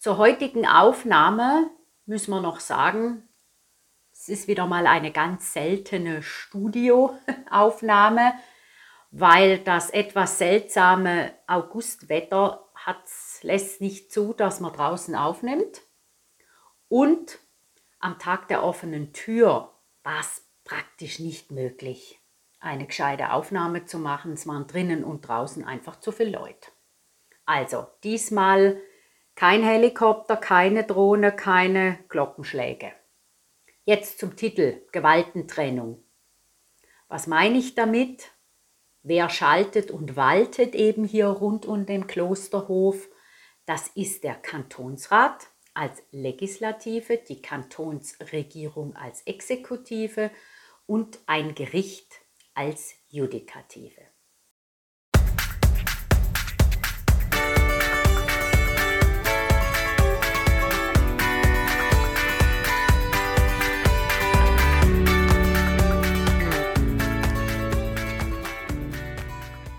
[0.00, 1.70] Zur heutigen Aufnahme
[2.06, 3.28] müssen wir noch sagen,
[4.10, 8.32] es ist wieder mal eine ganz seltene Studioaufnahme,
[9.10, 15.82] weil das etwas seltsame Augustwetter hat's, lässt nicht zu, dass man draußen aufnimmt.
[16.88, 17.38] Und
[17.98, 22.18] am Tag der offenen Tür war es praktisch nicht möglich,
[22.58, 24.32] eine gescheite Aufnahme zu machen.
[24.32, 26.70] Es waren drinnen und draußen einfach zu viele Leute.
[27.44, 28.80] Also diesmal
[29.40, 32.92] kein Helikopter, keine Drohne, keine Glockenschläge.
[33.86, 36.04] Jetzt zum Titel Gewaltentrennung.
[37.08, 38.32] Was meine ich damit?
[39.02, 43.08] Wer schaltet und waltet eben hier rund um den Klosterhof?
[43.64, 50.30] Das ist der Kantonsrat als Legislative, die Kantonsregierung als Exekutive
[50.84, 52.12] und ein Gericht
[52.52, 54.09] als Judikative.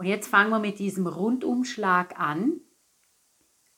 [0.00, 2.62] Und jetzt fangen wir mit diesem Rundumschlag an,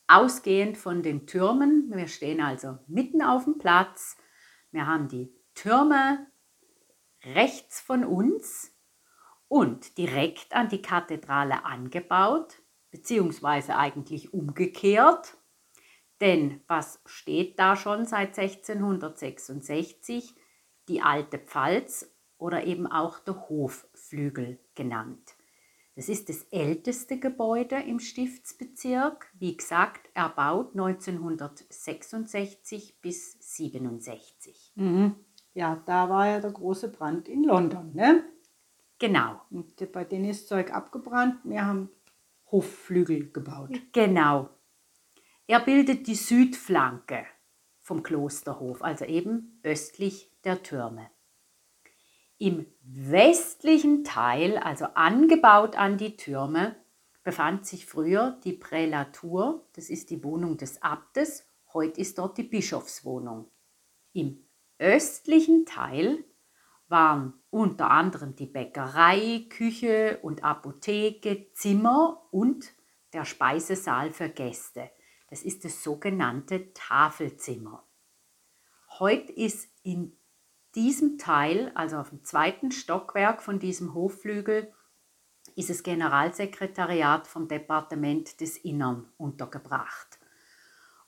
[0.06, 1.90] ausgehend von den Türmen.
[1.92, 4.16] Wir stehen also mitten auf dem Platz.
[4.70, 6.28] Wir haben die Türme
[7.24, 8.70] rechts von uns
[9.48, 12.62] und direkt an die Kathedrale angebaut,
[12.92, 15.36] beziehungsweise eigentlich umgekehrt.
[16.20, 20.36] Denn was steht da schon seit 1666?
[20.86, 25.34] Die alte Pfalz oder eben auch der Hofflügel genannt.
[25.94, 34.72] Das ist das älteste Gebäude im Stiftsbezirk, wie gesagt, erbaut 1966 bis 67.
[34.74, 35.16] Mhm.
[35.52, 38.24] Ja, da war ja der große Brand in London, ne?
[38.98, 39.42] Genau.
[39.50, 41.40] Und bei denen ist Zeug abgebrannt.
[41.44, 41.90] Wir haben
[42.50, 43.78] Hofflügel gebaut.
[43.92, 44.48] Genau.
[45.46, 47.26] Er bildet die Südflanke
[47.80, 51.10] vom Klosterhof, also eben östlich der Türme.
[52.42, 56.74] Im westlichen Teil, also angebaut an die Türme,
[57.22, 62.42] befand sich früher die Prälatur, das ist die Wohnung des Abtes, heute ist dort die
[62.42, 63.48] Bischofswohnung.
[64.12, 64.44] Im
[64.80, 66.24] östlichen Teil
[66.88, 72.72] waren unter anderem die Bäckerei, Küche und Apotheke, Zimmer und
[73.12, 74.90] der Speisesaal für Gäste.
[75.28, 77.86] Das ist das sogenannte Tafelzimmer.
[78.98, 80.18] Heute ist in
[80.74, 84.72] diesem Teil, also auf dem zweiten Stockwerk von diesem Hofflügel,
[85.56, 90.18] ist das Generalsekretariat vom Departement des Innern untergebracht.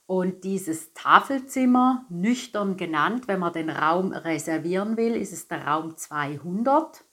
[0.07, 5.97] Und dieses Tafelzimmer, nüchtern genannt, wenn man den Raum reservieren will, ist es der Raum
[5.97, 7.05] 200.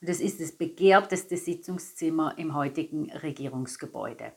[0.00, 4.32] Und das ist das begehrteste Sitzungszimmer im heutigen Regierungsgebäude.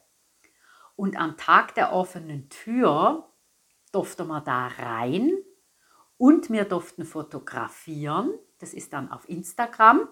[0.97, 3.31] Und am Tag der offenen Tür
[3.93, 5.31] durfte man da rein
[6.17, 8.33] und wir durften fotografieren.
[8.59, 10.07] Das ist dann auf Instagram.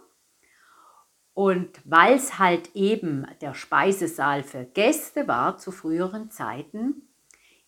[1.34, 7.10] Und weil es halt eben der Speisesaal für Gäste war zu früheren Zeiten,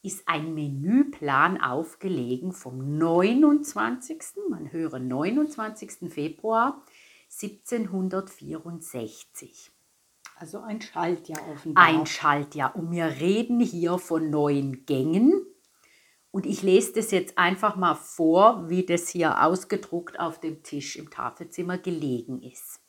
[0.02, 4.24] ist ein Menüplan aufgelegen vom 29.
[4.50, 6.14] man höre 29.
[6.14, 6.82] Februar
[7.30, 9.74] 1764.
[10.40, 11.84] Also ein Schaltjahr offenbar.
[11.84, 12.76] Ein Schaltjahr.
[12.76, 15.47] Und wir reden hier von neun Gängen
[16.38, 20.96] und ich lese das jetzt einfach mal vor, wie das hier ausgedruckt auf dem Tisch
[20.96, 22.80] im Tafelzimmer gelegen ist.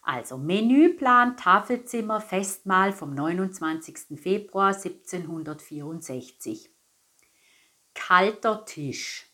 [0.00, 4.18] Also Menüplan Tafelzimmer Festmahl vom 29.
[4.18, 6.70] Februar 1764.
[7.92, 9.30] Kalter Tisch.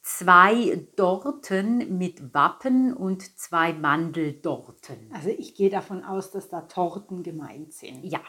[0.00, 5.10] Zwei Dorten mit Wappen und zwei Mandeldorten.
[5.12, 8.04] Also ich gehe davon aus, dass da Torten gemeint sind.
[8.04, 8.20] Ja.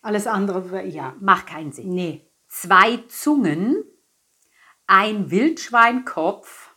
[0.00, 1.16] Alles andere, ja.
[1.18, 1.88] Macht keinen Sinn.
[1.88, 3.84] Nee zwei Zungen,
[4.86, 6.74] ein Wildschweinkopf,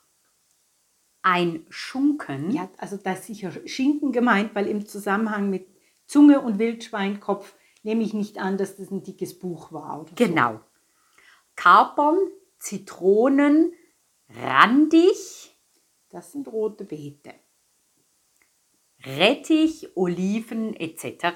[1.22, 2.52] ein Schunken.
[2.52, 5.68] Ja, also da ist sicher Schinken gemeint, weil im Zusammenhang mit
[6.06, 10.06] Zunge und Wildschweinkopf nehme ich nicht an, dass das ein dickes Buch war.
[10.16, 10.54] genau.
[10.54, 10.60] So.
[11.56, 12.18] Kapern,
[12.58, 13.74] Zitronen,
[14.30, 15.56] randig.
[16.10, 17.34] Das sind rote Beete.
[19.06, 21.28] Rettich, Oliven etc.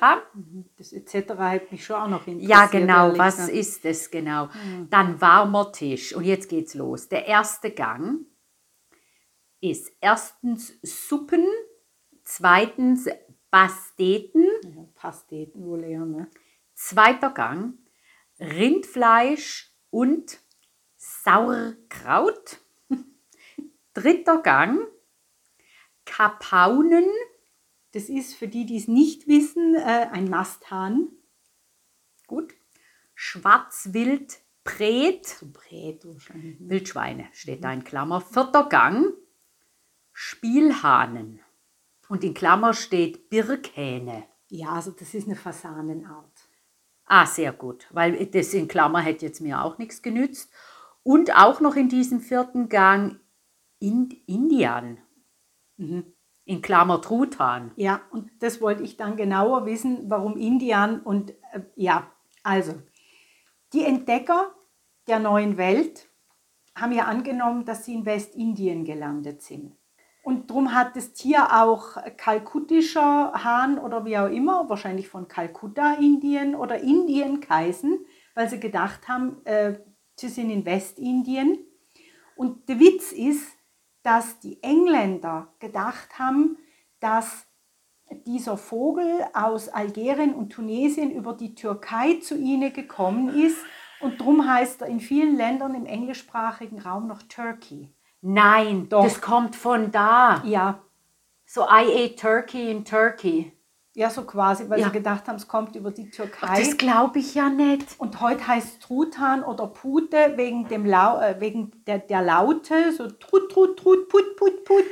[0.78, 1.30] Das etc.
[1.38, 2.50] hat mich schon auch noch interessiert.
[2.50, 4.50] Ja, genau, was ist es genau?
[4.90, 7.08] Dann warmer Tisch und jetzt geht's los.
[7.08, 8.26] Der erste Gang
[9.62, 11.46] ist erstens Suppen,
[12.26, 13.08] zweitens
[13.50, 16.28] Pasteten, Ja, Pasteten wohl eher, ne?
[16.74, 17.76] zweiter Gang
[18.40, 20.40] Rindfleisch und
[20.98, 22.60] Sauerkraut,
[23.94, 24.80] dritter Gang
[26.06, 27.06] Kapaunen,
[27.94, 31.10] Das ist für die, die es nicht wissen, äh, ein Masthahn.
[32.28, 32.54] gut,
[33.16, 36.60] Schwarzwildbret, Zum Brät wahrscheinlich.
[36.60, 36.70] ne?
[36.70, 38.22] Wildschweine steht da in Klammer.
[38.22, 39.14] Vierter Gang,
[40.12, 41.40] Spielhahnen.
[42.10, 44.24] Und in Klammer steht Birkhähne.
[44.50, 46.50] Ja, also das ist eine Fasanenart.
[47.06, 50.52] Ah, sehr gut, weil das in Klammer hätte jetzt mir auch nichts genützt.
[51.04, 53.20] Und auch noch in diesem vierten Gang
[53.80, 55.00] Ind Indian.
[56.46, 57.72] In Klammer Truthahn.
[57.76, 62.12] Ja, und das wollte ich dann genauer wissen, warum Indian und äh, ja,
[62.44, 62.74] also
[63.72, 64.54] die Entdecker
[65.08, 66.10] der neuen Welt
[66.76, 69.78] haben ja angenommen, dass sie in Westindien gelandet sind.
[70.24, 75.96] Und darum hat das Tier auch kalkuttischer Hahn oder wie auch immer, wahrscheinlich von Kalkutta,
[75.96, 79.80] Indien oder Indien geheißen, weil sie gedacht haben, äh,
[80.16, 81.58] sie sind in Westindien.
[82.38, 83.52] Und der Witz ist,
[84.04, 86.58] dass die Engländer gedacht haben,
[87.00, 87.48] dass
[88.26, 93.58] dieser Vogel aus Algerien und Tunesien über die Türkei zu ihnen gekommen ist.
[94.02, 97.90] Und darum heißt er in vielen Ländern im englischsprachigen Raum noch Turkey.
[98.22, 99.04] Nein, Doch.
[99.04, 100.44] das kommt von da.
[100.46, 100.80] Ja,
[101.46, 103.52] So I ate turkey in Turkey.
[103.96, 104.88] Ja so quasi, weil Ja.
[104.88, 106.48] sie gedacht haben, es kommt über die Türkei.
[106.50, 108.00] Ach, das glaube ich ja nicht.
[108.00, 112.92] Und heute heißt es Truthahn oder Pute wegen, dem Lau äh, wegen der, der Laute,
[112.92, 114.86] so Trut, Trut, Trut, Put, Put, Put.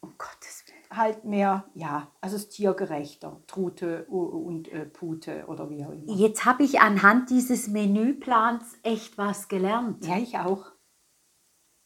[0.00, 0.76] Um Gottes Willen.
[0.96, 3.42] Halt mehr, ja, also es ist tiergerechter.
[3.46, 6.12] Trute und äh, Pute oder wie auch immer.
[6.12, 10.06] Jetzt habe ich anhand dieses Menüplans echt was gelernt.
[10.06, 10.64] Ja, ich auch.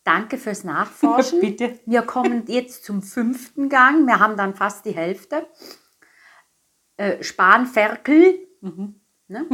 [0.04, 1.40] Danke fürs Nachforschen.
[1.40, 1.78] Bitte.
[1.86, 4.06] Wir kommen jetzt zum fünften Gang.
[4.06, 5.46] Wir haben dann fast die Hälfte.
[7.00, 8.46] Äh, Spanferkel,
[9.28, 9.46] ne?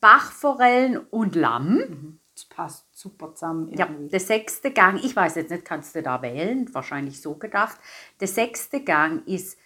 [0.00, 2.18] Bachforellen und Lamm.
[2.34, 4.08] Das passt super zusammen Ja, irgendwie.
[4.08, 6.72] der sechste Gang, ich weiß jetzt nicht, kannst du da wählen?
[6.74, 7.76] Wahrscheinlich so gedacht.
[8.20, 9.58] Der sechste Gang ist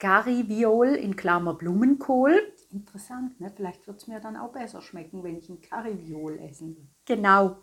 [0.00, 2.52] Curryviol in Klammer Blumenkohl.
[2.72, 3.52] Interessant, ne?
[3.54, 6.88] Vielleicht wird es mir dann auch besser schmecken, wenn ich ein Curryviol essen will.
[7.04, 7.58] Genau.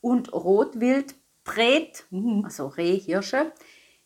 [0.00, 2.06] Und Rotwildbret,
[2.42, 3.52] also Reh, Hirsche.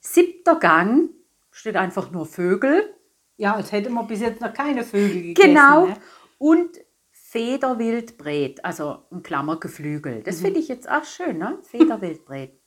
[0.01, 1.11] Siebter Gang
[1.53, 2.97] steht einfach nur Vögel.
[3.41, 5.55] Ja, als hätte man bis jetzt noch keine Vögel gegessen.
[5.55, 5.87] Genau.
[5.87, 5.97] Ne?
[6.37, 6.79] Und
[7.11, 10.23] Federwildbret, also in Klammer Geflügel.
[10.23, 11.59] Das finde ich jetzt auch schön, ne?
[11.63, 12.61] Federwildbret.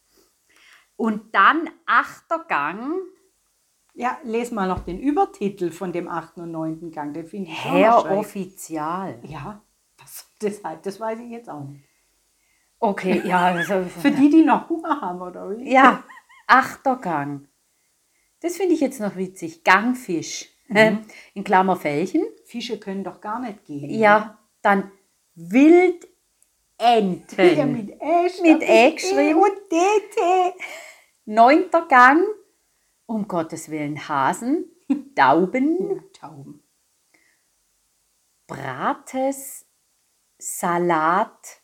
[0.95, 3.01] Und dann achter Gang,
[3.93, 7.13] Ja, les mal noch den Übertitel von dem achten und neunten Gang.
[7.13, 8.09] Den finde ich Herr.
[8.17, 9.19] Offizial.
[9.23, 9.61] Ja,
[9.97, 11.85] das, deshalb, das weiß ich jetzt auch nicht.
[12.79, 15.71] Okay, ja, also, Für die, die noch Hunger haben, oder wie?
[15.71, 16.03] ja,
[16.47, 17.47] achter Gang.
[18.41, 19.63] Das finde ich jetzt noch witzig.
[19.63, 20.52] Gangfisch.
[21.33, 22.23] In Klammer Fällchen.
[22.45, 23.89] Fische können doch gar nicht gehen.
[23.89, 24.91] Ja, dann
[25.35, 26.07] Wildenten.
[26.79, 29.19] Ja, mit Ä, statt Mit Ä geschrieben.
[29.19, 30.55] E und DT.
[31.25, 32.23] Neunter Gang,
[33.05, 34.65] um Gottes Willen Hasen,
[35.15, 36.63] Tauben, Tauben.
[38.47, 39.65] Brates,
[40.37, 41.61] Salat,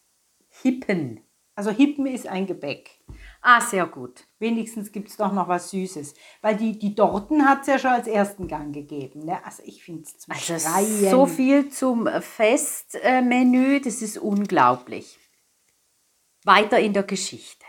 [0.47, 1.21] Hippen.
[1.55, 3.01] Also Hippen ist ein Gebäck.
[3.41, 4.27] Ah, sehr gut.
[4.39, 6.13] Wenigstens gibt es doch noch was Süßes.
[6.41, 9.25] Weil die, die Dorten hat es ja schon als ersten Gang gegeben.
[9.25, 9.43] Ne?
[9.45, 11.09] Also ich finde es zum Also Schreien.
[11.09, 15.17] so viel zum Festmenü, das ist unglaublich.
[16.43, 17.65] Weiter in der Geschichte.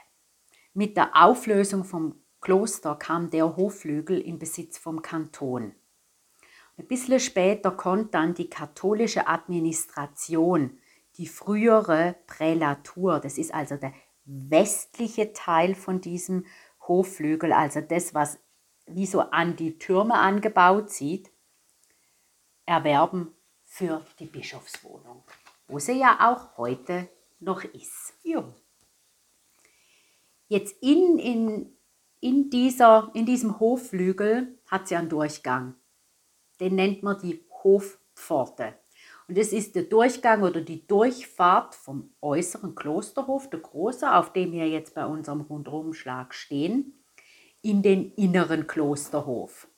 [0.74, 5.74] Mit der Auflösung vom Kloster kam der Hofflügel in Besitz vom Kanton.
[6.78, 10.78] Ein bisschen später konnte dann die katholische Administration
[11.16, 13.92] die frühere Prälatur, das ist also der
[14.24, 16.46] westliche Teil von diesem
[16.86, 18.38] Hofflügel, also das, was
[18.86, 21.30] wie so an die Türme angebaut sieht,
[22.66, 23.34] erwerben
[23.64, 25.22] für die Bischofswohnung,
[25.68, 27.08] wo sie ja auch heute
[27.38, 28.14] noch ist.
[28.22, 28.52] Jo.
[30.48, 31.76] Jetzt in, in,
[32.20, 35.76] in, dieser, in diesem Hofflügel hat sie einen Durchgang.
[36.58, 38.74] Den nennt man die Hofpforte.
[39.30, 44.50] Und das ist der Durchgang oder die Durchfahrt vom äußeren Klosterhof, der große, auf dem
[44.50, 47.04] wir jetzt bei unserem Rundumschlag stehen,
[47.62, 49.68] in den inneren Klosterhof.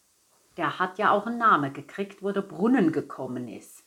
[0.57, 3.85] Der hat ja auch einen Namen gekriegt, wo der Brunnen gekommen ist.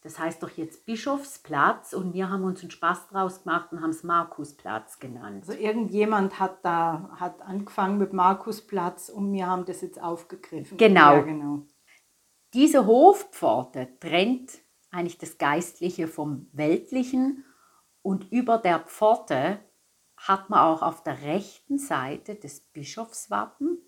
[0.00, 3.90] das heißt doch jetzt Bischofsplatz und wir haben uns einen Spaß draus gemacht und haben
[3.90, 5.44] es Markusplatz genannt.
[5.46, 10.76] Also irgendjemand hat da hat angefangen mit Markusplatz und wir haben das jetzt aufgegriffen.
[10.78, 11.14] Genau.
[11.14, 11.62] Ja, genau.
[12.54, 14.65] Diese Hofpforte trennt
[14.96, 17.44] eigentlich das Geistliche vom Weltlichen
[18.02, 19.58] und über der Pforte
[20.16, 23.78] hat man auch auf der rechten Seite das Bischofswappen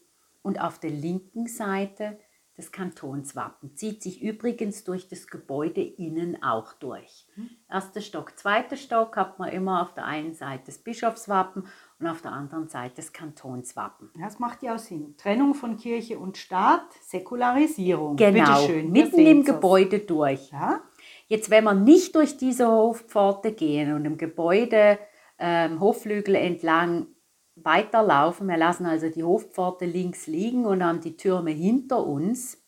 [0.42, 2.18] und auf der linken Seite
[2.58, 3.76] das Kantonswappen.
[3.76, 7.28] Zieht sich übrigens durch das Gebäude innen auch durch.
[7.70, 11.68] Erster Stock, zweiter Stock hat man immer auf der einen Seite das Bischofswappen
[12.00, 14.10] und auf der anderen Seite das Kantonswappen.
[14.20, 15.16] Das macht ja auch Sinn.
[15.16, 18.16] Trennung von Kirche und Staat, Säkularisierung.
[18.16, 19.44] Genau, wir mitten im.
[19.44, 20.50] Gebäude durch.
[20.50, 20.82] Ja?
[21.28, 24.98] Jetzt, wenn wir nicht durch diese Hofpforte gehen und im Gebäude
[25.38, 27.06] ähm, Hofflügel entlang
[27.54, 32.64] weiterlaufen, wir lassen also die Hofpforte links liegen und haben die Türme hinter uns,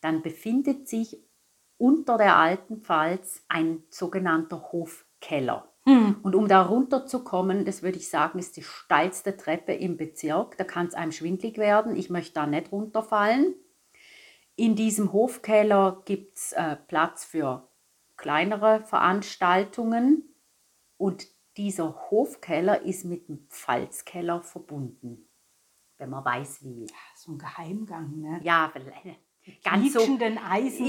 [0.00, 1.22] dann befindet sich
[1.78, 5.72] unter der alten Pfalz ein sogenannter Hofkeller.
[6.24, 10.56] Und um da runterzukommen, das würde ich sagen, ist die steilste Treppe im Bezirk.
[10.58, 11.94] Da kann es einem schwindlig werden.
[11.94, 13.54] Ich möchte da nicht runterfallen.
[14.56, 17.68] In diesem Hofkeller gibt es äh, Platz für
[18.16, 20.34] kleinere Veranstaltungen
[20.96, 25.28] und dieser Hofkeller ist mit dem Pfalzkeller verbunden,
[25.98, 26.86] wenn man weiß wie.
[27.16, 28.40] So ein Geheimgang, ne?
[28.42, 28.72] Ja,
[29.64, 30.88] ganz so, Eisengittern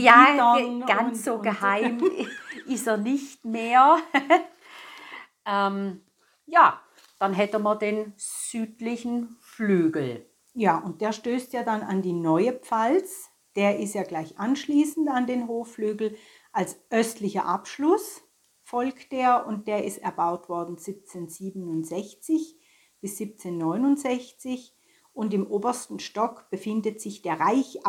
[0.79, 2.01] ja, ganz und- so und- geheim
[2.67, 3.97] ist er nicht mehr.
[5.45, 6.01] ähm,
[6.45, 6.81] ja,
[7.19, 10.29] dann hätte man den südlichen Flügel.
[10.53, 13.29] Ja, und der stößt ja dann an die neue Pfalz.
[13.55, 16.15] Der ist ja gleich anschließend an den Hofflügel.
[16.57, 18.23] Als östlicher Abschluss
[18.63, 22.57] folgt der und der ist erbaut worden 1767
[22.99, 24.73] bis 1769.
[25.13, 27.81] Und im obersten Stock befindet sich der reich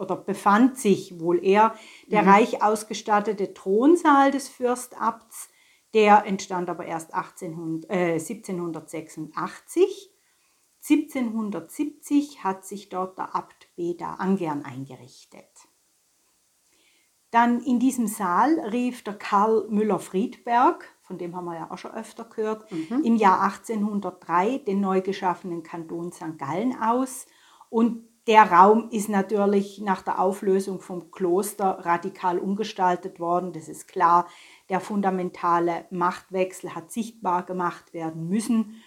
[0.00, 1.76] oder befand sich wohl eher
[2.08, 5.48] der reich ausgestattete Thronsaal des Fürstabts.
[5.94, 10.10] Der entstand aber erst 1800, äh, 1786.
[10.80, 15.51] 1770 hat sich dort der Abt Beda Angern eingerichtet.
[17.32, 21.94] Dann in diesem Saal rief der Karl Müller-Friedberg, von dem haben wir ja auch schon
[21.94, 22.70] öfter gehört,
[23.02, 26.38] im Jahr 1803 den neu geschaffenen Kanton St.
[26.38, 27.24] Gallen aus.
[27.70, 33.54] Und der Raum ist natürlich nach der Auflösung vom Kloster radikal umgestaltet worden.
[33.54, 34.28] Das ist klar.
[34.68, 38.82] Der fundamentale Machtwechsel hat sichtbar gemacht werden müssen.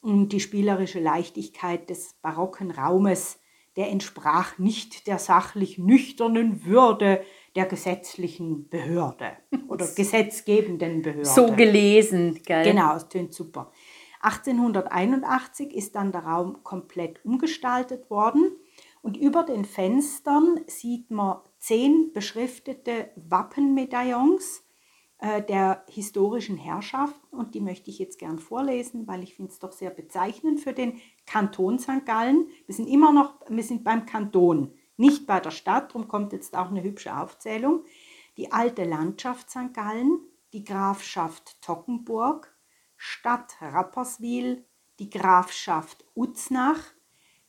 [0.00, 3.38] Und die spielerische Leichtigkeit des barocken Raumes,
[3.76, 7.24] der entsprach nicht der sachlich nüchternen Würde
[7.54, 9.36] der gesetzlichen Behörde
[9.68, 11.24] oder gesetzgebenden Behörde.
[11.24, 12.64] So gelesen, gell?
[12.64, 13.70] Genau, es tönt super.
[14.20, 18.52] 1881 ist dann der Raum komplett umgestaltet worden
[19.02, 24.64] und über den Fenstern sieht man zehn beschriftete Wappenmedaillons
[25.22, 29.70] der historischen Herrschaften und die möchte ich jetzt gern vorlesen, weil ich finde es doch
[29.70, 32.04] sehr bezeichnend für den Kanton St.
[32.04, 32.48] Gallen.
[32.66, 36.56] Wir sind immer noch, wir sind beim Kanton, nicht bei der Stadt, darum kommt jetzt
[36.56, 37.84] auch eine hübsche Aufzählung.
[38.36, 39.72] Die alte Landschaft St.
[39.72, 40.18] Gallen,
[40.52, 42.52] die Grafschaft Tockenburg,
[42.96, 44.64] Stadt Rapperswil,
[44.98, 46.82] die Grafschaft Uznach,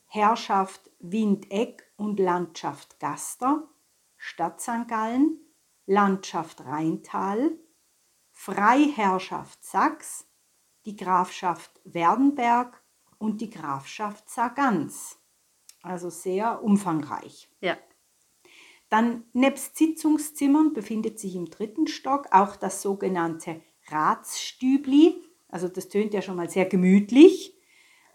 [0.05, 3.67] Herrschaft Windeck und Landschaft Gaster,
[4.15, 4.87] Stadt St.
[4.87, 5.39] Gallen,
[5.85, 7.51] Landschaft Rheintal,
[8.33, 10.27] Freiherrschaft Sachs,
[10.85, 12.83] die Grafschaft Werdenberg
[13.19, 15.17] und die Grafschaft Sargans.
[15.81, 17.49] Also sehr umfangreich.
[17.61, 17.77] Ja.
[18.89, 25.23] Dann nebst Sitzungszimmern befindet sich im dritten Stock auch das sogenannte Ratsstübli.
[25.47, 27.57] Also das tönt ja schon mal sehr gemütlich.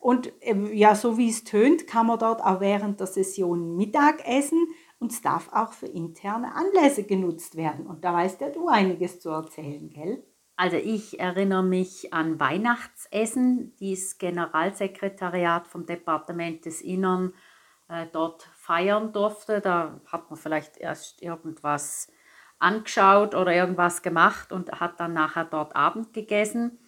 [0.01, 4.27] Und ähm, ja, so wie es tönt, kann man dort auch während der Session Mittag
[4.27, 7.87] essen und es darf auch für interne Anlässe genutzt werden.
[7.87, 10.25] Und da weißt ja du einiges zu erzählen, gell?
[10.57, 17.33] Also ich erinnere mich an Weihnachtsessen, die das Generalsekretariat vom Departement des Innern
[17.89, 19.61] äh, dort feiern durfte.
[19.61, 22.11] Da hat man vielleicht erst irgendwas
[22.59, 26.81] angeschaut oder irgendwas gemacht und hat dann nachher dort Abend gegessen.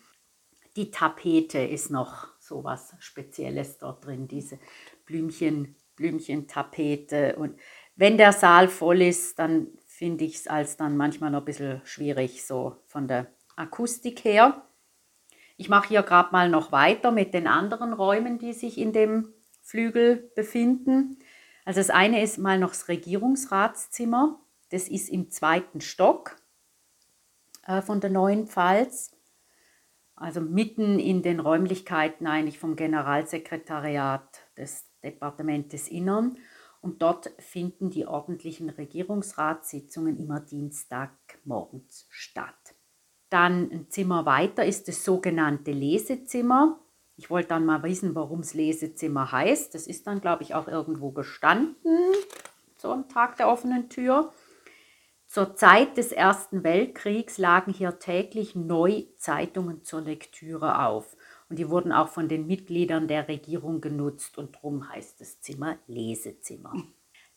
[0.76, 4.58] Die Tapete ist noch so was Spezielles dort drin, diese
[5.06, 7.36] Blümchen, Blümchentapete.
[7.36, 7.56] Und
[7.97, 11.82] wenn der Saal voll ist, dann finde ich es als dann manchmal noch ein bisschen
[11.85, 14.66] schwierig, so von der Akustik her.
[15.56, 19.35] Ich mache hier gerade mal noch weiter mit den anderen Räumen, die sich in dem
[19.61, 21.18] Flügel befinden.
[21.66, 24.40] Also das eine ist mal noch das Regierungsratszimmer.
[24.70, 26.37] Das ist im zweiten Stock
[27.66, 29.11] äh, von der neuen Pfalz.
[30.16, 36.38] Also mitten in den Räumlichkeiten eigentlich vom Generalsekretariat des Departements des Innern.
[36.80, 42.75] Und dort finden die ordentlichen Regierungsratssitzungen immer Dienstagmorgens statt.
[43.28, 46.80] Dann ein Zimmer weiter ist das sogenannte Lesezimmer.
[47.16, 49.75] Ich wollte dann mal wissen, warum es Lesezimmer heißt.
[49.75, 51.99] Das ist dann, glaube ich, auch irgendwo gestanden,
[52.78, 54.32] so am Tag der offenen Tür.
[55.26, 61.16] Zur Zeit des Ersten Weltkriegs lagen hier täglich neu Zeitungen zur Lektüre auf.
[61.50, 65.76] Und die wurden auch von den Mitgliedern der Regierung genutzt und darum heißt das Zimmer
[65.87, 66.73] Lesezimmer.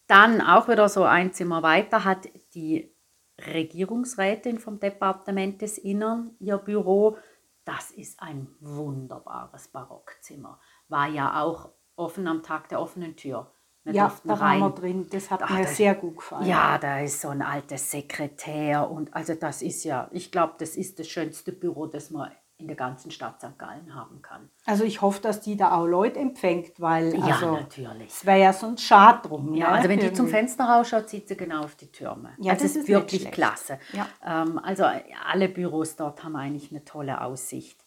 [0.08, 2.96] Dann auch wieder so ein Zimmer weiter hat die
[3.40, 7.18] Regierungsrätin vom Departement des Innern ihr Büro
[7.66, 10.60] das ist ein wunderbares Barockzimmer.
[10.90, 13.52] War ja auch offen am Tag der offenen Tür.
[13.84, 14.62] Wir ja, da rein.
[14.62, 15.08] waren wir drin.
[15.12, 16.46] Das hat Ach, mir das, sehr gut gefallen.
[16.46, 20.76] Ja, da ist so ein altes Sekretär und also das ist ja, ich glaube, das
[20.76, 22.32] ist das schönste Büro, das man
[22.64, 23.60] in der ganzen Stadt St.
[23.60, 24.50] Gallen haben kann.
[24.66, 28.08] Also ich hoffe, dass die da auch Leute empfängt, weil ja, also, natürlich.
[28.08, 29.54] es wäre ja so ein Schad drum.
[29.54, 29.74] Ja, ne?
[29.76, 32.32] also wenn die zum Fenster rausschaut, sieht sie genau auf die Türme.
[32.40, 33.80] Ja, also das ist wirklich klasse.
[33.92, 34.08] Ja.
[34.26, 34.86] Ähm, also
[35.30, 37.84] alle Büros dort haben eigentlich eine tolle Aussicht.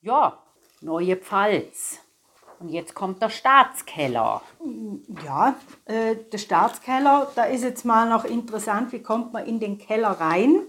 [0.00, 0.42] Ja,
[0.80, 2.00] neue Pfalz.
[2.58, 4.42] Und jetzt kommt der Staatskeller.
[5.24, 9.78] Ja, äh, der Staatskeller, da ist jetzt mal noch interessant, wie kommt man in den
[9.78, 10.62] Keller rein?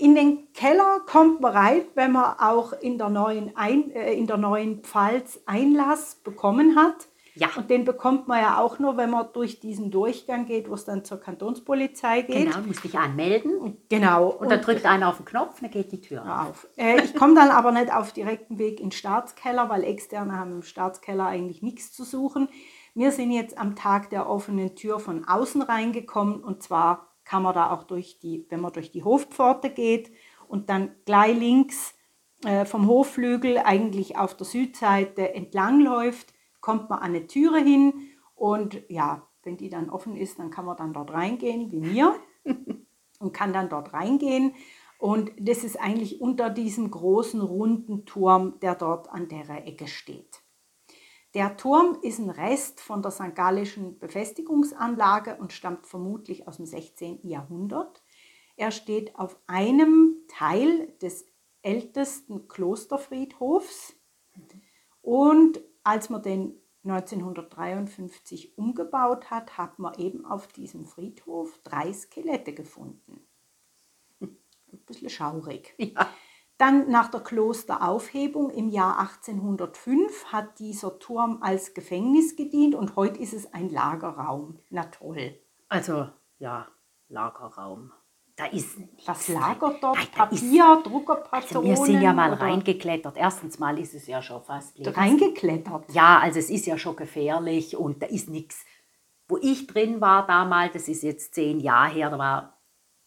[0.00, 4.26] In den Keller kommt man rein, wenn man auch in der neuen, Ein, äh, in
[4.26, 7.06] der neuen Pfalz Einlass bekommen hat.
[7.34, 7.48] Ja.
[7.54, 10.86] Und den bekommt man ja auch nur, wenn man durch diesen Durchgang geht, wo es
[10.86, 12.50] dann zur Kantonspolizei geht.
[12.50, 13.76] Genau, muss dich anmelden.
[13.90, 14.28] Genau.
[14.30, 16.66] Und, und dann drückt einer auf den Knopf, dann geht die Tür auf.
[16.78, 20.52] Äh, ich komme dann aber nicht auf direkten Weg in den Staatskeller, weil Externe haben
[20.52, 22.48] im Staatskeller eigentlich nichts zu suchen.
[22.94, 27.54] Wir sind jetzt am Tag der offenen Tür von außen reingekommen und zwar kann man
[27.54, 30.10] da auch durch die, wenn man durch die Hofpforte geht
[30.48, 31.94] und dann gleich links
[32.44, 37.94] äh, vom Hofflügel eigentlich auf der Südseite entlangläuft, kommt man an eine Türe hin
[38.34, 42.16] und ja, wenn die dann offen ist, dann kann man dann dort reingehen, wie mir,
[43.20, 44.56] und kann dann dort reingehen.
[44.98, 50.42] Und das ist eigentlich unter diesem großen runden Turm, der dort an der Ecke steht.
[51.34, 53.34] Der Turm ist ein Rest von der St.
[53.36, 57.20] Gallischen Befestigungsanlage und stammt vermutlich aus dem 16.
[57.28, 58.02] Jahrhundert.
[58.56, 61.26] Er steht auf einem Teil des
[61.62, 63.94] ältesten Klosterfriedhofs
[65.02, 72.54] und als man den 1953 umgebaut hat, hat man eben auf diesem Friedhof drei Skelette
[72.54, 73.26] gefunden.
[74.20, 74.36] Ein
[74.86, 75.74] bisschen schaurig.
[75.78, 76.08] Ja.
[76.60, 83.18] Dann nach der Klosteraufhebung im Jahr 1805 hat dieser Turm als Gefängnis gedient und heute
[83.18, 84.58] ist es ein Lagerraum.
[84.68, 85.40] Na toll.
[85.70, 86.68] Also ja,
[87.08, 87.92] Lagerraum.
[88.36, 89.96] Da ist was lagert dort?
[89.96, 91.40] Nein, Papier, ist, Druckerpatronen?
[91.40, 92.42] Also wir sind ja mal oder?
[92.42, 93.16] reingeklettert.
[93.16, 94.94] Erstens mal ist es ja schon fast lebens.
[94.98, 95.90] Reingeklettert?
[95.94, 98.66] Ja, also es ist ja schon gefährlich und da ist nichts.
[99.28, 102.60] Wo ich drin war damals, das ist jetzt zehn Jahre her, da war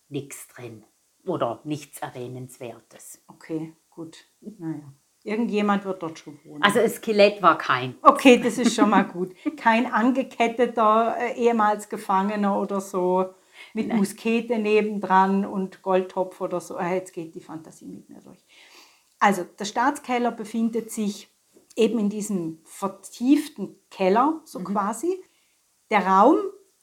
[0.09, 0.83] nichts drin
[1.25, 3.23] oder nichts Erwähnenswertes.
[3.27, 4.17] Okay, gut.
[4.41, 4.93] Naja.
[5.25, 6.61] Irgendjemand wird dort schon wohnen.
[6.61, 7.95] Also das Skelett war kein.
[8.01, 9.33] Okay, das ist schon mal gut.
[9.55, 13.33] Kein angeketteter, äh, ehemals Gefangener oder so,
[13.73, 13.97] mit Nein.
[13.97, 16.75] Muskete nebendran und Goldtopf oder so.
[16.75, 18.43] Ah, jetzt geht die Fantasie mit mir durch.
[19.19, 21.29] Also der Staatskeller befindet sich
[21.77, 24.65] eben in diesem vertieften Keller, so mhm.
[24.65, 25.23] quasi.
[25.89, 26.37] Der Raum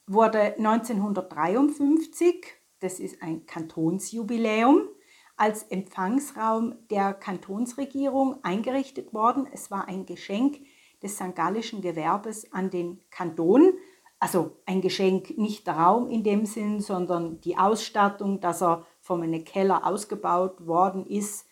[0.06, 2.46] wurde 1953
[2.80, 4.88] das ist ein Kantonsjubiläum,
[5.36, 9.46] als Empfangsraum der Kantonsregierung eingerichtet worden.
[9.52, 10.60] Es war ein Geschenk
[11.02, 11.34] des St.
[11.34, 13.72] Gallischen Gewerbes an den Kanton.
[14.18, 19.22] Also ein Geschenk, nicht der Raum in dem Sinn, sondern die Ausstattung, dass er von
[19.22, 21.46] einem Keller ausgebaut worden ist,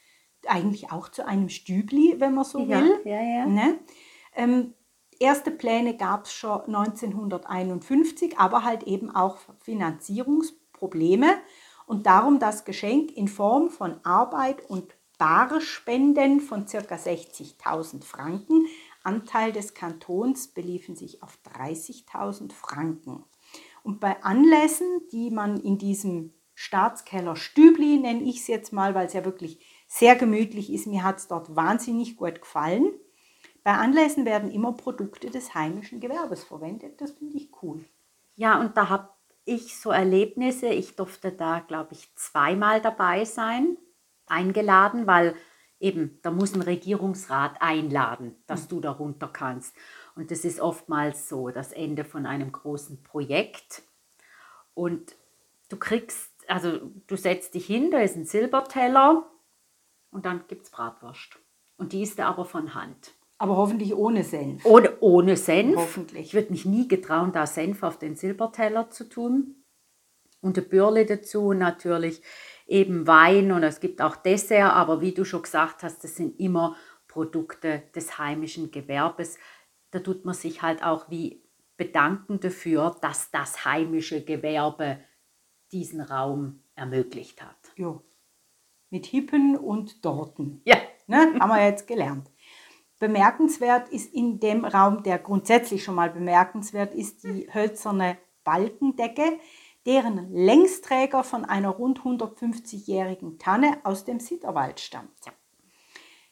[0.47, 3.01] eigentlich auch zu einem Stübli, wenn man so will.
[3.05, 3.47] Ja, ja.
[3.47, 3.79] Ne?
[4.35, 4.75] Ähm,
[5.19, 11.38] erste Pläne gab es schon 1951, aber halt eben auch Finanzierungs Probleme
[11.87, 16.79] und darum das Geschenk in Form von Arbeit und Barspenden von ca.
[16.79, 18.67] 60.000 Franken.
[19.03, 23.25] Anteil des Kantons beliefen sich auf 30.000 Franken.
[23.83, 29.07] Und bei Anlässen, die man in diesem Staatskeller Stübli, nenne ich es jetzt mal, weil
[29.07, 32.93] es ja wirklich sehr gemütlich ist, mir hat es dort wahnsinnig gut gefallen.
[33.64, 37.01] Bei Anlässen werden immer Produkte des heimischen Gewerbes verwendet.
[37.01, 37.85] Das finde ich cool.
[38.35, 39.09] Ja, und da habe
[39.49, 40.69] ich so Erlebnisse.
[40.69, 43.77] Ich durfte da, glaube ich, zweimal dabei sein,
[44.27, 45.35] eingeladen, weil
[45.81, 48.69] eben, da muss ein Regierungsrat einladen, dass mhm.
[48.69, 49.75] du darunter kannst.
[50.15, 53.83] Und das ist oftmals so das Ende von einem großen Projekt.
[54.75, 55.17] Und
[55.69, 59.31] du kriegst, also du setzt dich hin, da ist ein Silberteller
[60.11, 61.39] und dann gibt es Bratwurst.
[61.77, 63.13] Und die ist da aber von Hand.
[63.38, 64.64] Aber hoffentlich ohne Senf.
[64.64, 65.77] Ohne, ohne Senf.
[65.77, 66.27] Hoffentlich.
[66.27, 69.64] Ich würde mich nie getrauen, da Senf auf den Silberteller zu tun.
[70.40, 72.20] Und eine Bürle dazu natürlich
[72.66, 76.38] eben Wein und es gibt auch Dessert, aber wie du schon gesagt hast, das sind
[76.38, 76.77] immer
[77.09, 79.38] Produkte des heimischen Gewerbes.
[79.90, 81.42] Da tut man sich halt auch wie
[81.77, 84.98] bedanken dafür, dass das heimische Gewerbe
[85.72, 87.72] diesen Raum ermöglicht hat.
[87.77, 88.03] Jo.
[88.90, 90.61] Mit Hippen und Dorten.
[90.64, 90.77] Ja.
[91.07, 91.37] Ne?
[91.40, 92.31] Haben wir jetzt gelernt.
[92.99, 99.39] Bemerkenswert ist in dem Raum, der grundsätzlich schon mal bemerkenswert ist, die hölzerne Balkendecke,
[99.87, 105.13] deren Längsträger von einer rund 150-jährigen Tanne aus dem Sitterwald stammt.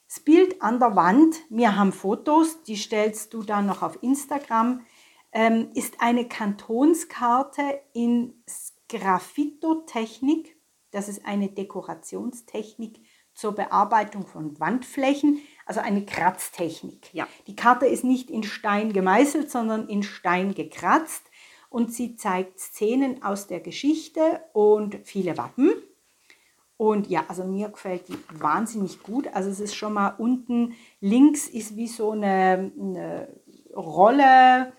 [0.07, 4.85] Das Bild an der Wand, wir haben Fotos, die stellst du dann noch auf Instagram,
[5.31, 8.41] ähm, ist eine Kantonskarte in
[8.89, 10.55] Graffitotechnik.
[10.91, 13.01] Das ist eine Dekorationstechnik
[13.33, 17.13] zur Bearbeitung von Wandflächen, also eine Kratztechnik.
[17.13, 17.27] Ja.
[17.47, 21.23] Die Karte ist nicht in Stein gemeißelt, sondern in Stein gekratzt
[21.69, 25.71] und sie zeigt Szenen aus der Geschichte und viele Wappen.
[26.77, 29.27] Und ja, also mir gefällt die wahnsinnig gut.
[29.33, 33.27] Also es ist schon mal unten links ist wie so eine, eine
[33.75, 34.73] Rolle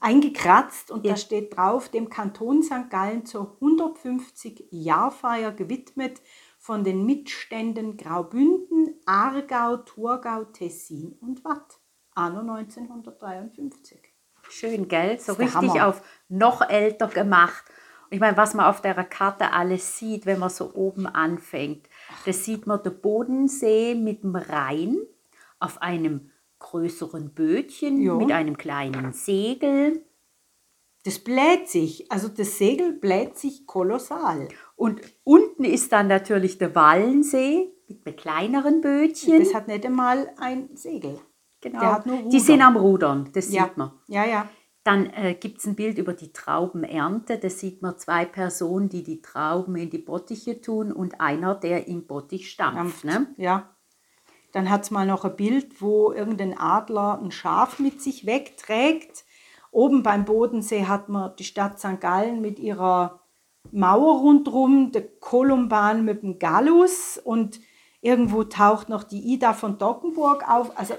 [0.00, 1.12] eingekratzt und Ja.
[1.12, 2.90] da steht drauf, dem Kanton St.
[2.90, 6.20] Gallen zur 150-Jahrfeier gewidmet
[6.66, 11.78] von den Mitständen Graubünden, Aargau, Thurgau, Tessin und Watt.
[12.16, 14.00] Anno 1953.
[14.48, 15.16] Schön, gell?
[15.20, 15.86] So richtig Hammer.
[15.86, 17.64] auf noch älter gemacht.
[18.10, 21.88] Ich meine, was man auf der Karte alles sieht, wenn man so oben anfängt,
[22.24, 24.98] das sieht man den Bodensee mit dem Rhein
[25.60, 28.14] auf einem größeren Bötchen Ja.
[28.14, 30.04] mit einem kleinen Segel.
[31.04, 34.48] Das bläht sich, also das Segel bläht sich kolossal.
[34.76, 39.38] Und unten ist dann natürlich der Wallensee mit einem kleineren Bötchen.
[39.40, 41.18] Das hat nicht einmal ein Segel.
[41.60, 41.80] genau.
[41.80, 43.92] der hat nur Die sind am Rudern, das Ja, sieht man.
[44.06, 44.48] ja, ja.
[44.84, 47.38] Dann äh, gibt es ein Bild über die Traubenernte.
[47.38, 51.88] Da sieht man zwei Personen, die die Trauben in die Bottiche tun und einer, der
[51.88, 53.04] im Bottich stampft.
[53.04, 53.26] Ne?
[53.36, 53.74] Ja.
[54.52, 59.24] Dann hat es mal noch ein Bild, wo irgendein Adler ein Schaf mit sich wegträgt.
[59.72, 62.00] Oben beim Bodensee hat man die Stadt St.
[62.00, 63.25] Gallen mit ihrer
[63.72, 67.60] Mauer rundherum, der Kolumban mit dem Gallus und
[68.00, 70.78] irgendwo taucht noch die Ida von Dockenburg auf.
[70.78, 70.94] Also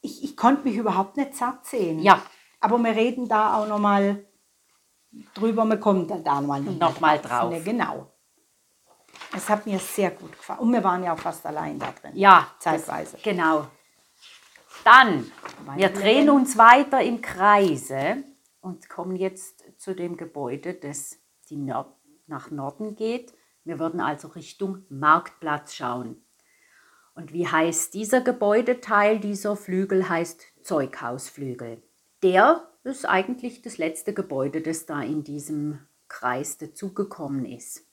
[0.00, 2.00] ich, ich konnte mich überhaupt nicht satt sehen.
[2.00, 2.20] Ja.
[2.60, 4.24] Aber wir reden da auch nochmal
[5.34, 7.50] drüber, wir kommen da, da mal Noch mal drauf.
[7.50, 8.12] Ne, genau.
[9.34, 10.60] Es hat mir sehr gut gefallen.
[10.60, 12.12] Und wir waren ja auch fast allein da drin.
[12.14, 13.12] Ja, Zeitweise.
[13.12, 13.66] Das, genau.
[14.84, 15.30] Dann,
[15.76, 18.24] wir drehen uns weiter im Kreise
[18.60, 21.18] und kommen jetzt zu dem Gebäude, das
[21.52, 21.94] die Nord
[22.26, 23.34] nach Norden geht.
[23.64, 26.24] Wir würden also Richtung Marktplatz schauen.
[27.14, 29.20] Und wie heißt dieser Gebäudeteil?
[29.20, 31.82] Dieser Flügel heißt Zeughausflügel.
[32.22, 37.86] Der ist eigentlich das letzte Gebäude, das da in diesem Kreis dazugekommen ist.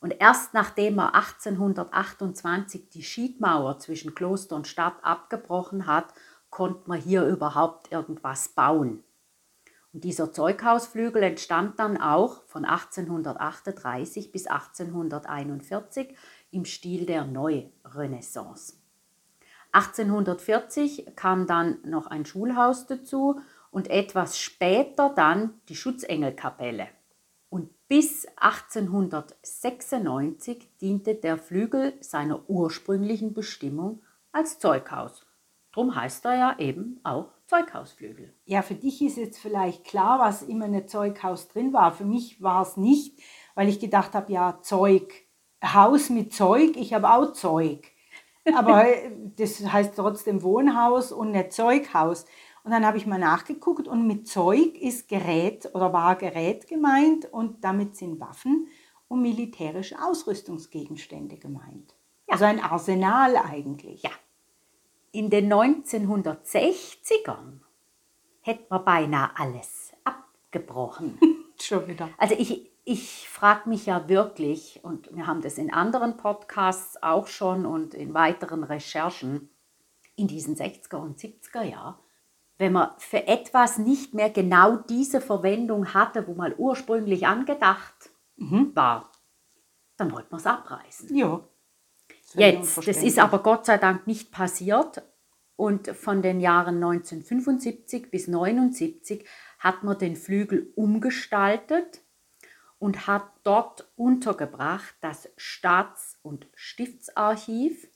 [0.00, 6.12] Und erst nachdem er 1828 die Schiedmauer zwischen Kloster und Stadt abgebrochen hat,
[6.48, 9.04] konnte man hier überhaupt irgendwas bauen.
[9.92, 16.14] Und dieser Zeughausflügel entstand dann auch von 1838 bis 1841
[16.52, 18.76] im Stil der Neurenaissance.
[19.72, 26.88] 1840 kam dann noch ein Schulhaus dazu und etwas später dann die Schutzengelkapelle.
[27.48, 35.26] Und bis 1896 diente der Flügel seiner ursprünglichen Bestimmung als Zeughaus.
[35.72, 38.32] Drum heißt er ja eben auch Zeughausflügel.
[38.44, 41.92] Ja, für dich ist jetzt vielleicht klar, was immer in einem Zeughaus drin war.
[41.92, 43.20] Für mich war es nicht,
[43.56, 45.12] weil ich gedacht habe, ja, Zeug,
[45.60, 47.90] Haus mit Zeug, ich habe auch Zeug.
[48.54, 52.24] Aber äh, das heißt trotzdem Wohnhaus und nicht Zeughaus.
[52.62, 57.24] Und dann habe ich mal nachgeguckt und mit Zeug ist Gerät oder war Gerät gemeint
[57.32, 58.68] und damit sind Waffen
[59.08, 61.96] und militärische Ausrüstungsgegenstände gemeint.
[62.28, 64.04] Also ein Arsenal eigentlich.
[64.04, 64.10] Ja.
[65.12, 67.60] In den 1960ern
[68.42, 71.18] hätte man beinahe alles abgebrochen.
[71.60, 72.08] Schon wieder.
[72.16, 77.26] Also ich, ich frage mich ja wirklich, und wir haben das in anderen Podcasts auch
[77.26, 79.50] schon und in weiteren Recherchen,
[80.16, 81.96] in diesen 60er und 70er Jahren,
[82.56, 89.10] wenn man für etwas nicht mehr genau diese Verwendung hatte, wo mal ursprünglich angedacht war,
[89.96, 91.14] dann wollte man es abreißen.
[91.14, 91.42] Ja.
[92.34, 95.02] Jetzt, das ist aber Gott sei Dank nicht passiert.
[95.56, 99.26] Und von den Jahren 1975 bis 1979
[99.58, 102.00] hat man den Flügel umgestaltet
[102.78, 107.88] und hat dort untergebracht das Staats- und Stiftsarchiv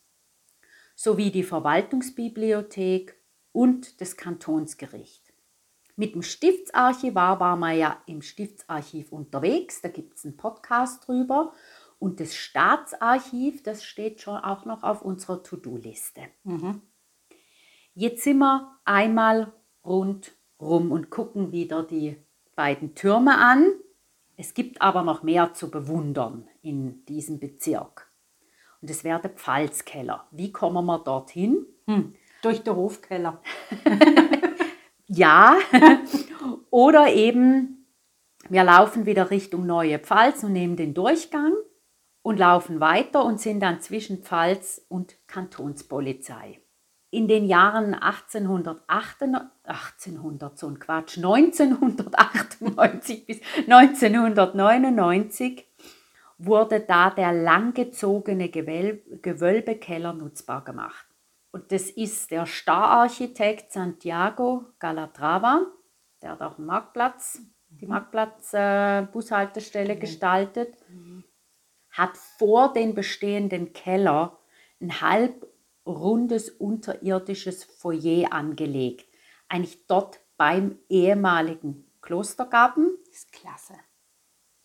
[0.94, 3.18] sowie die Verwaltungsbibliothek
[3.52, 5.32] und das Kantonsgericht.
[5.96, 11.54] Mit dem Stiftsarchivar war man ja im Stiftsarchiv unterwegs, da gibt es einen Podcast drüber.
[12.04, 16.20] Und das Staatsarchiv, das steht schon auch noch auf unserer To-Do-Liste.
[16.42, 16.82] Mhm.
[17.94, 22.18] Jetzt sind wir einmal rundrum und gucken wieder die
[22.56, 23.72] beiden Türme an.
[24.36, 28.12] Es gibt aber noch mehr zu bewundern in diesem Bezirk.
[28.82, 30.26] Und es wäre der Pfalzkeller.
[30.30, 31.64] Wie kommen wir dorthin?
[31.86, 32.14] Hm.
[32.42, 33.40] Durch den Hofkeller.
[35.06, 35.58] Ja,
[36.70, 37.86] oder eben
[38.48, 41.52] wir laufen wieder Richtung Neue Pfalz und nehmen den Durchgang
[42.24, 46.58] und laufen weiter und sind dann zwischen Pfalz und Kantonspolizei.
[47.10, 49.24] In den Jahren 1808,
[49.62, 55.68] 1800, so ein Quatsch, 1998 bis 1999
[56.38, 61.06] wurde da der langgezogene Gewölbe Gewölbekeller nutzbar gemacht.
[61.52, 65.66] Und das ist der Stararchitekt Santiago Galatrava,
[66.22, 70.78] der hat auch einen Marktplatz, die Marktplatz-Bushaltestelle äh, gestaltet,
[71.94, 74.36] hat vor den bestehenden Keller
[74.80, 79.06] ein halbrundes unterirdisches Foyer angelegt.
[79.48, 82.98] Eigentlich dort beim ehemaligen Klostergarten.
[83.06, 83.74] Das ist klasse.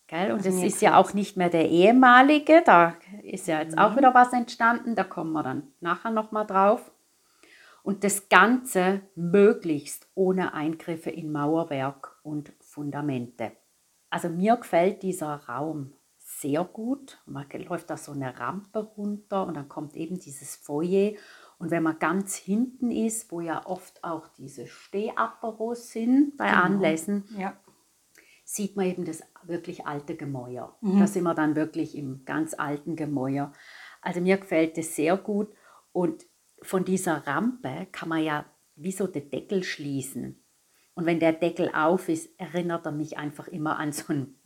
[0.08, 0.32] Gell?
[0.32, 4.12] Und das ist ja auch nicht mehr der ehemalige, da ist ja jetzt auch wieder
[4.12, 6.90] was entstanden, da kommen wir dann nachher nochmal drauf.
[7.84, 13.52] Und das Ganze möglichst ohne Eingriffe in Mauerwerk und Fundamente.
[14.10, 15.92] Also mir gefällt dieser Raum
[16.40, 17.18] sehr gut.
[17.26, 21.12] Man läuft da so eine Rampe runter und dann kommt eben dieses Foyer.
[21.58, 26.62] Und wenn man ganz hinten ist, wo ja oft auch diese Stehaperos sind bei Genau.
[26.62, 27.56] Anlässen, Ja.
[28.44, 30.76] sieht man eben das wirklich alte Gemäuer.
[30.80, 30.98] Mhm.
[31.00, 33.52] Da sind wir dann wirklich im ganz alten Gemäuer.
[34.00, 35.52] Also mir gefällt das sehr gut.
[35.92, 36.24] Und
[36.62, 40.42] von dieser Rampe kann man ja wie so den Deckel schließen.
[40.94, 44.38] Und wenn der Deckel auf ist, erinnert er mich einfach immer an so einen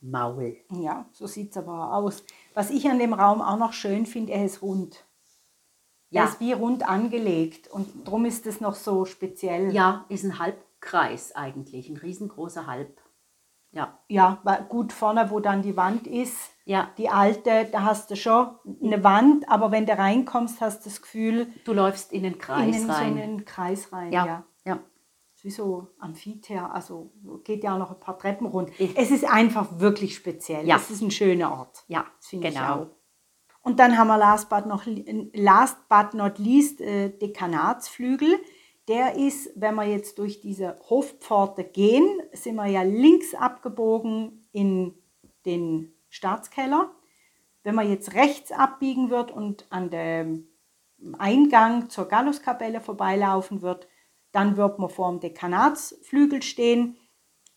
[0.00, 0.56] Walfischmaul.
[0.82, 2.22] Ja, so sieht es aber aus.
[2.54, 5.04] Was ich an dem Raum auch noch schön finde, er ist rund.
[6.10, 6.22] Ja.
[6.22, 9.72] Er ist wie rund angelegt und darum ist es noch so speziell.
[9.74, 13.00] Ja, ist ein Halbkreis eigentlich, ein riesengroßer Halb.
[13.70, 16.88] Ja, Ja, gut vorne, wo dann die Wand ist, ja.
[16.96, 18.48] die alte, da hast du schon
[18.82, 22.74] eine Wand, aber wenn du reinkommst, hast du das Gefühl, Du läufst in den Kreis
[22.74, 23.18] in so rein.
[23.18, 24.10] einen Kreis rein.
[24.10, 24.44] ja, ja.
[24.64, 24.78] ja.
[25.48, 27.10] Wie so Amphitheater, also
[27.42, 28.52] geht ja auch noch ein paar Treppen.
[28.78, 30.66] Ich- Es ist einfach wirklich speziell.
[30.68, 30.76] Ja.
[30.76, 31.84] Es ist ein schöner Ort.
[31.88, 32.74] Ja, finde ich genau.
[32.74, 32.86] auch.
[33.62, 34.82] Und dann haben wir last but not,
[35.32, 38.38] last but not least äh, Dekanatsflügel.
[38.88, 44.94] Der ist, wenn wir jetzt durch diese Hofpforte gehen, sind wir ja links abgebogen in
[45.46, 46.90] den Staatskeller.
[47.62, 50.48] Wenn man jetzt rechts abbiegen wird und an dem
[51.18, 53.88] Eingang zur Galluskapelle vorbeilaufen wird,
[54.38, 56.96] dann wird man vor dem Dekanatsflügel stehen.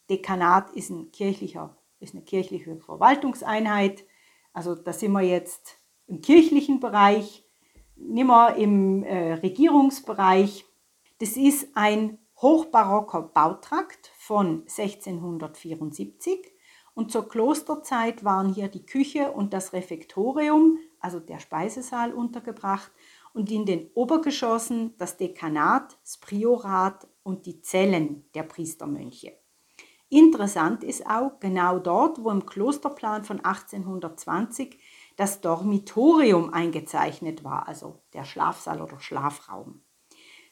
[0.10, 4.04] Dekanat ist, ein kirchlicher, ist eine kirchliche Verwaltungseinheit.
[4.52, 7.46] Also da sind wir jetzt im kirchlichen Bereich,
[7.96, 10.66] nicht mehr im äh, Regierungsbereich.
[11.20, 16.52] Das ist ein hochbarocker Bautrakt von 1674
[16.96, 22.92] und zur Klosterzeit waren hier die Küche und das Refektorium, also der Speisesaal, untergebracht
[23.34, 29.38] und in den Obergeschossen das Dekanat, das Priorat und die Zellen der Priestermönche.
[30.10, 34.78] Interessant ist auch genau dort, wo im Klosterplan von 1820
[35.16, 39.82] das Dormitorium eingezeichnet war, also der Schlafsaal oder Schlafraum.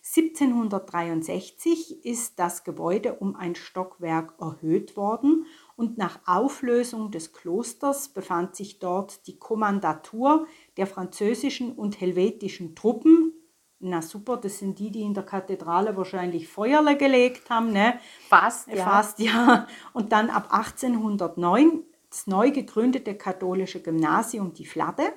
[0.03, 8.55] 1763 ist das Gebäude um ein Stockwerk erhöht worden und nach Auflösung des Klosters befand
[8.55, 13.33] sich dort die Kommandatur der französischen und helvetischen Truppen.
[13.79, 17.99] Na super, das sind die, die in der Kathedrale wahrscheinlich Feuerle gelegt haben, ne?
[18.27, 18.83] Fast, ja.
[18.83, 19.67] Fast, ja.
[19.93, 25.13] Und dann ab 1809 das neu gegründete katholische Gymnasium, die Fladde.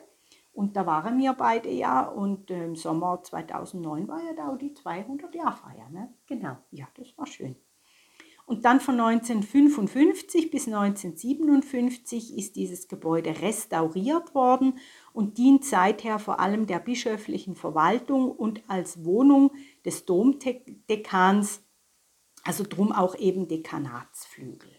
[0.53, 2.03] Und da waren wir beide ja.
[2.07, 5.89] Und äh, im Sommer 2009 war ja da auch die 200-Jahr-Feier.
[5.91, 6.13] Ne?
[6.27, 6.57] Genau.
[6.71, 7.57] Ja, das war schön.
[8.45, 14.79] Und dann von 1955 bis 1957 ist dieses Gebäude restauriert worden
[15.13, 19.53] und dient seither vor allem der bischöflichen Verwaltung und als Wohnung
[19.85, 21.63] des Domdekans,
[22.43, 24.71] also drum auch eben Dekanatsflügel.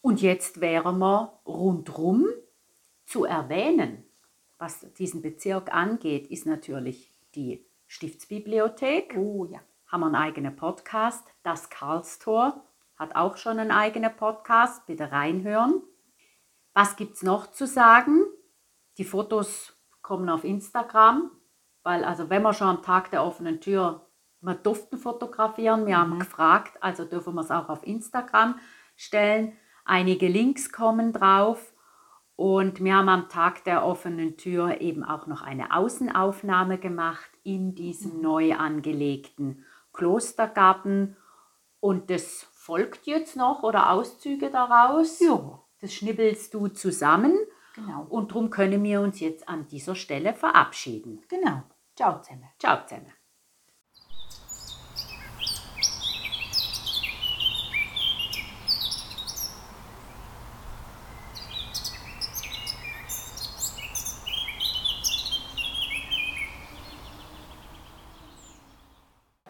[0.00, 2.26] Und jetzt wären wir rundrum
[3.04, 4.03] zu erwähnen,
[4.58, 9.16] was diesen Bezirk angeht, ist natürlich die Stiftsbibliothek.
[9.16, 9.60] Oh ja.
[9.86, 11.26] Haben wir einen eigenen Podcast.
[11.42, 12.64] Das Karlstor
[12.96, 14.86] hat auch schon einen eigenen Podcast.
[14.86, 15.82] Bitte reinhören.
[16.72, 18.24] Was gibt es noch zu sagen?
[18.98, 21.30] Die Fotos kommen auf Instagram,
[21.82, 24.04] weil also wenn man schon am Tag der offenen Tür
[24.44, 25.86] wir durften fotografieren.
[25.86, 28.58] Wir haben gefragt, also dürfen wir es auch auf Instagram
[28.94, 29.56] stellen.
[29.86, 31.73] Einige Links kommen drauf.
[32.36, 37.74] Und wir haben am Tag der offenen Tür eben auch noch eine Außenaufnahme gemacht in
[37.74, 41.16] diesem neu angelegten Klostergarten.
[41.78, 45.20] Und das folgt jetzt noch oder Auszüge daraus.
[45.20, 45.60] Ja.
[45.80, 47.38] Das schnibbelst du zusammen.
[47.74, 48.06] Genau.
[48.08, 51.22] Und darum können wir uns jetzt an dieser Stelle verabschieden.
[51.28, 51.62] Genau.
[51.94, 52.48] Ciao zusammen.
[52.58, 53.12] Ciao zusammen.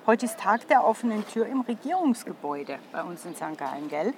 [0.06, 3.56] Heute ist Tag der offenen Tür im Regierungsgebäude bei uns in St.
[3.56, 4.12] Gallen, gell?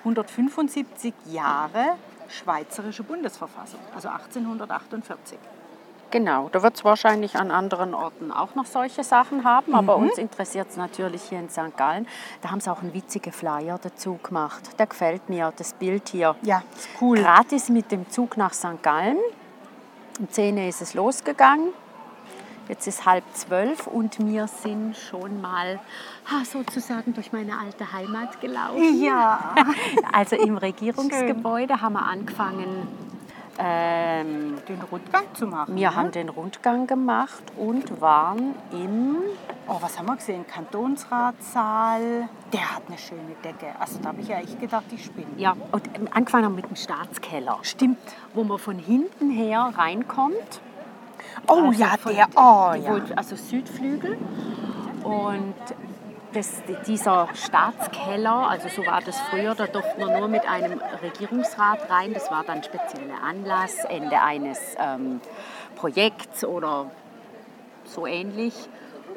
[0.00, 1.96] 175 Jahre
[2.28, 5.38] Schweizerische Bundesverfassung, also 1848.
[6.10, 10.18] Genau, da wird es wahrscheinlich an anderen Orten auch noch solche Sachen haben, aber uns
[10.18, 11.74] interessiert es natürlich hier in St.
[11.74, 12.06] Gallen.
[12.42, 14.78] Da haben sie auch einen witzigen Flyer dazu gemacht.
[14.78, 16.36] Der gefällt mir, das Bild hier.
[16.42, 16.62] Ja,
[17.00, 17.16] cool.
[17.16, 18.82] Gratis mit dem Zug nach St.
[18.82, 19.16] Gallen.
[20.18, 21.72] Um 10 Uhr ist es losgegangen.
[22.70, 25.80] Jetzt ist halb zwölf und wir sind schon mal
[26.44, 29.02] sozusagen durch meine alte Heimat gelaufen.
[29.02, 29.56] Ja.
[30.12, 32.86] Also im Regierungsgebäude haben wir angefangen.
[33.58, 35.74] Ähm, Den Rundgang zu machen.
[35.74, 35.96] wir ne?
[35.96, 39.16] haben den Rundgang gemacht und waren im
[39.66, 40.46] Oh, was haben wir gesehen?
[40.46, 42.28] Kantonsratssaal.
[42.52, 43.74] Der hat eine schöne Decke.
[43.80, 45.26] Also da habe ich ja echt gedacht, ich spinne.
[45.36, 47.98] ja und ähm, angefangen mit dem Staatskeller, Stimmt.
[48.32, 50.60] wo man von hinten her reinkommt.
[51.46, 52.26] Oh Also ja, der.
[52.36, 53.16] Oh die ja.
[53.16, 54.18] Also Südflügel.
[55.02, 55.54] Und
[56.32, 61.90] das, dieser Staatskeller, also so war das früher, da durfte man nur mit einem Regierungsrat
[61.90, 62.12] rein.
[62.14, 65.20] Das war dann spezieller Anlass, Ende eines ähm,
[65.76, 66.90] Projekts oder
[67.84, 68.54] so ähnlich.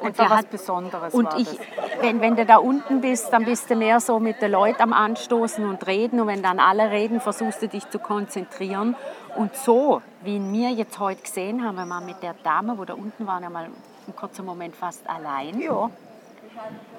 [0.08, 1.58] Und der hat- Besonderes Und ich, das.
[2.00, 4.92] wenn, wenn du da unten bist, dann bist du mehr so mit den Leuten am
[4.92, 6.20] Anstoßen und reden.
[6.20, 8.96] Und wenn dann alle reden, versuchst du dich zu konzentrieren.
[9.36, 13.26] Und so, wie wir jetzt heute gesehen haben, wir mit der Dame, wo da unten
[13.26, 15.60] waren, ja mal einen kurzen Moment fast allein.
[15.60, 15.90] Ja.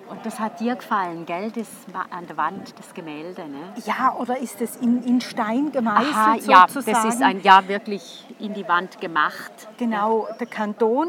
[0.09, 1.51] Und das hat dir gefallen, gell?
[1.51, 1.67] Das
[2.11, 3.73] an der Wand, das Gemälde, ne?
[3.85, 7.07] ja, oder ist es in, in Stein gemeißelt Aha, ja, sozusagen?
[7.07, 9.51] das ist ein ja wirklich in die Wand gemacht.
[9.77, 11.07] Genau, der Kanton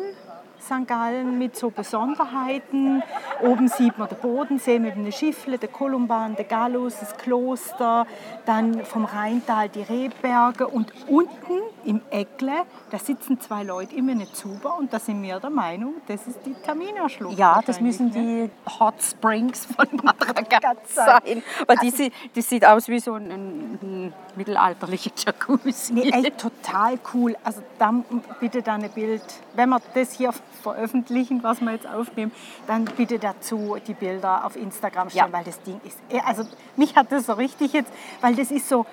[0.67, 0.87] St.
[0.87, 3.03] Gallen mit so Besonderheiten.
[3.43, 8.07] Oben sieht man den Bodensee mit einem Schiffle, der Kolumban, der Gallus, das Kloster,
[8.45, 12.53] dann vom Rheintal die Rehberge und unten im Eckle,
[12.91, 16.41] da sitzen zwei Leute in einem Zuber und da sind wir der Meinung, das ist
[16.45, 17.39] die Tamina-Schlucht.
[17.39, 18.51] Ja, das müssen ne?
[18.67, 21.43] die Hot Springs von Madragat sein.
[21.67, 25.93] Weil die, sie- das sieht aus wie so ein, ein, mittelalterlicher Jacuzzi.
[25.93, 27.37] Nee, echt total cool.
[27.45, 28.05] Also dann
[28.41, 29.23] bitte da ein Bild,
[29.55, 32.33] wenn wir das hier veröffentlichen, was wir jetzt aufnehmen,
[32.67, 35.33] dann bitte dazu die Bilder auf Instagram stellen, Ja.
[35.33, 36.45] weil das Ding ist, eh- also
[36.77, 38.87] mich hat das so richtig jetzt, weil das ist so,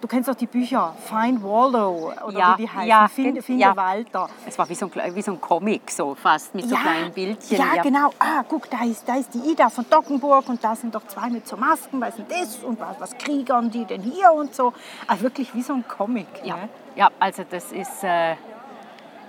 [0.00, 3.62] du kennst doch die Bücher, Find Waldo oder Ja, wie die heißen, ja, Finde, Finde
[3.62, 3.76] ja.
[3.76, 4.28] Walter.
[4.46, 7.58] Es war wie so, ein, wie so ein Comic, so fast, mit so kleinen Bildchen.
[7.58, 8.10] Ja, genau.
[8.20, 11.28] Ah, guck, da ist, da ist die Ida von Dockenburg und da sind doch zwei
[11.30, 14.54] mit so Masken, was ist denn das und was, was kriegern die denn hier und
[14.54, 14.72] so.
[15.08, 16.28] Also wirklich wie so ein Comic.
[16.44, 16.68] Ja, Ne?
[16.94, 18.36] ja also das ist, äh,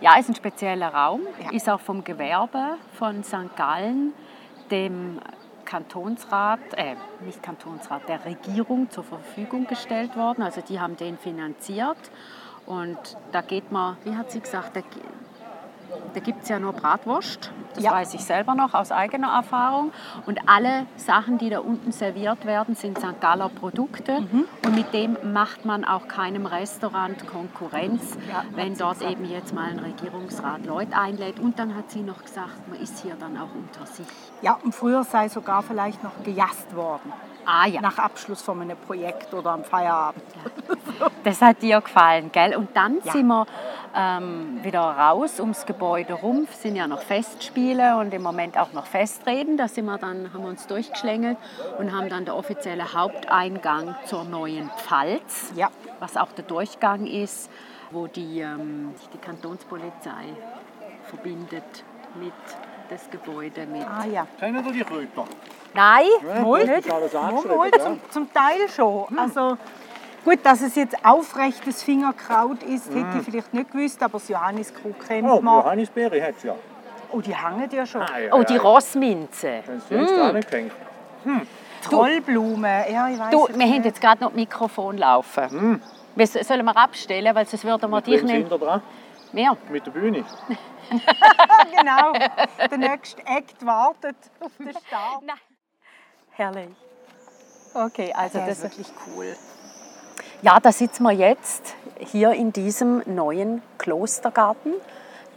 [0.02, 1.52] ja, ist ein spezieller Raum, Ja.
[1.52, 3.56] ist auch vom Gewerbe von St.
[3.56, 4.14] Gallen,
[4.72, 5.20] dem
[5.66, 10.42] Kantonsrat, äh, nicht Kantonsrat, der Regierung zur Verfügung gestellt worden.
[10.42, 12.12] Also die haben den finanziert.
[12.66, 12.98] Und
[13.32, 14.78] da geht man, wie hat sie gesagt,
[16.14, 17.52] da, gibt es ja nur Bratwurst.
[17.76, 17.92] Das Ja.
[17.92, 19.92] weiß ich selber noch aus eigener Erfahrung.
[20.26, 23.22] Und alle Sachen, die da unten serviert werden, sind St.
[23.22, 24.22] Galler Produkte.
[24.22, 24.46] Mhm.
[24.66, 29.70] Und mit dem macht man auch keinem Restaurant Konkurrenz, Ja, wenn dort eben jetzt mal
[29.70, 31.40] ein Regierungsrat Leute einlädt.
[31.40, 34.08] Und dann hat sie noch gesagt, man ist hier dann auch unter sich.
[34.42, 37.14] Ja, und früher sei sogar vielleicht noch gejast worden.
[37.52, 40.22] Ah ja, Nach Abschluss von einem Projekt oder am Feierabend.
[41.24, 42.56] das hat dir gefallen, gell?
[42.56, 43.12] Und dann Ja.
[43.12, 43.48] sind wir
[43.96, 46.48] ähm, wieder raus ums Gebäude rum.
[46.48, 49.58] Es sind ja noch Festspiele und im Moment auch noch Festreden.
[49.58, 51.38] Da sind wir dann, haben wir uns durchgeschlängelt
[51.80, 55.70] und haben dann der offizielle Haupteingang zur neuen Pfalz, Ja.
[56.00, 57.50] was auch der Durchgang ist,
[57.90, 60.36] wo die, ähm, die Kantonspolizei
[61.06, 61.84] verbindet
[62.14, 62.34] mit
[62.90, 63.86] das Gebäude mit.
[63.86, 64.28] Ah ja.
[64.40, 65.26] Kennen Sie die Kräuter?
[65.74, 69.06] Nein, ist alles wohl, zum, zum Teil schon.
[69.18, 69.58] Also
[70.26, 75.08] gut, dass es jetzt aufrechtes Fingerkraut ist, hätte ich vielleicht nicht gewusst, aber das Johanniskrug
[75.08, 75.58] kennt Oh, man.
[75.64, 76.56] Johannisbeere hat es ja.
[77.12, 78.02] Oh, die hängen ja schon.
[78.02, 78.62] Ah, ja, oh, die ja.
[78.62, 79.62] Rossminze.
[79.66, 80.72] Wenn sie jetzt auch nicht hängt.
[81.84, 83.86] Trollblume, ja, ich weiß Du, wir haben nicht.
[83.86, 85.82] jetzt gerade noch das Mikrofon laufen.
[86.16, 88.46] Wir, sollen wir abstellen, weil sonst würden wir dich Bringen Sie nicht...
[88.46, 88.82] ihn da dran.
[89.32, 89.56] Mehr.
[89.70, 90.24] Mit der Bühne.
[91.78, 92.14] genau.
[92.70, 95.24] Der nächste Act wartet auf den Start.
[96.32, 96.76] Herrlich.
[97.74, 99.36] Okay, also das ist wirklich cool.
[100.42, 104.74] Ja, da sitzen wir jetzt hier in diesem neuen Klostergarten,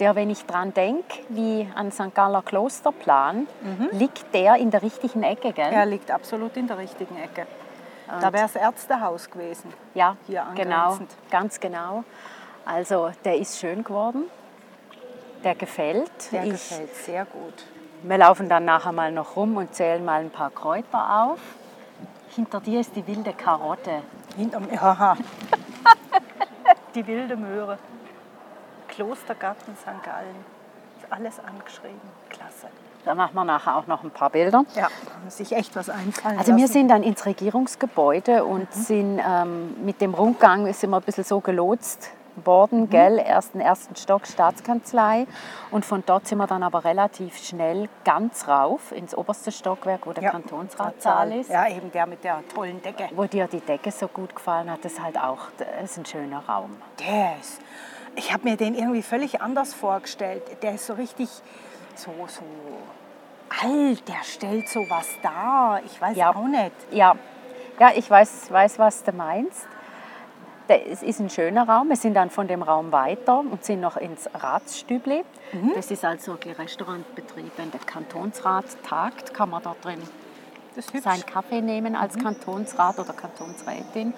[0.00, 2.14] der, wenn ich dran denke, wie an St.
[2.14, 3.46] Galler Klosterplan,
[3.90, 5.72] liegt der in der richtigen Ecke, gell?
[5.72, 7.46] Er liegt absolut in der richtigen Ecke.
[8.06, 9.72] Da wäre das Ärztehaus gewesen.
[9.94, 11.10] Ja, Hier genau, angrenzend.
[11.30, 12.04] ganz genau.
[12.64, 14.24] Also der ist schön geworden,
[15.42, 16.32] der gefällt.
[16.32, 17.66] Der ich, gefällt sehr gut.
[18.02, 21.38] Wir laufen dann nachher mal noch rum und zählen mal ein paar Kräuter auf.
[22.34, 24.02] Hinter dir ist die wilde Karotte,
[24.36, 25.16] Hinterm, ja.
[26.94, 27.78] Die wilde Möhre.
[28.88, 30.02] Klostergarten St.
[30.02, 30.44] Gallen.
[31.00, 32.00] Ist alles angeschrieben.
[32.28, 32.68] Klasse.
[33.04, 34.64] da machen wir nachher auch noch ein paar Bilder.
[34.74, 34.88] Ja,
[35.24, 36.72] muss sich echt was einfallen Also wir lassen.
[36.72, 41.40] sind dann ins Regierungsgebäude und sind ähm, mit dem Rundgang sind wir ein bisschen so
[41.40, 43.18] gelotst worden, gell?
[43.18, 45.26] Erst den ersten Stock Staatskanzlei
[45.70, 50.12] und von dort sind wir dann aber relativ schnell ganz rauf ins oberste Stockwerk, wo
[50.12, 51.50] der Ja, Kantonsratssaal ist.
[51.50, 53.08] Ja, eben der mit der tollen Decke.
[53.14, 55.38] Wo dir die Decke so gut gefallen hat, das ist halt auch
[55.82, 56.76] ist ein schöner Raum.
[56.98, 57.60] Der ist.
[58.14, 60.42] Ich habe mir den irgendwie völlig anders vorgestellt.
[60.62, 61.28] Der ist so richtig
[61.94, 62.42] so, so
[63.62, 64.06] alt.
[64.08, 65.80] Der stellt so was dar.
[65.84, 66.30] Ich weiß Ja.
[66.30, 66.72] auch nicht.
[66.90, 67.14] Ja,
[67.78, 69.66] ja ich weiß, weiß, was du meinst.
[70.74, 71.90] Es ist ein schöner Raum.
[71.90, 75.24] Wir sind dann von dem Raum weiter und sind noch ins Ratsstübli.
[75.74, 77.52] Das ist also der Restaurantbetrieb.
[77.56, 79.98] Wenn der Kantonsrat tagt, kann man dort drin
[81.02, 84.14] seinen Kaffee nehmen als Kantonsrat oder Kantonsrätin.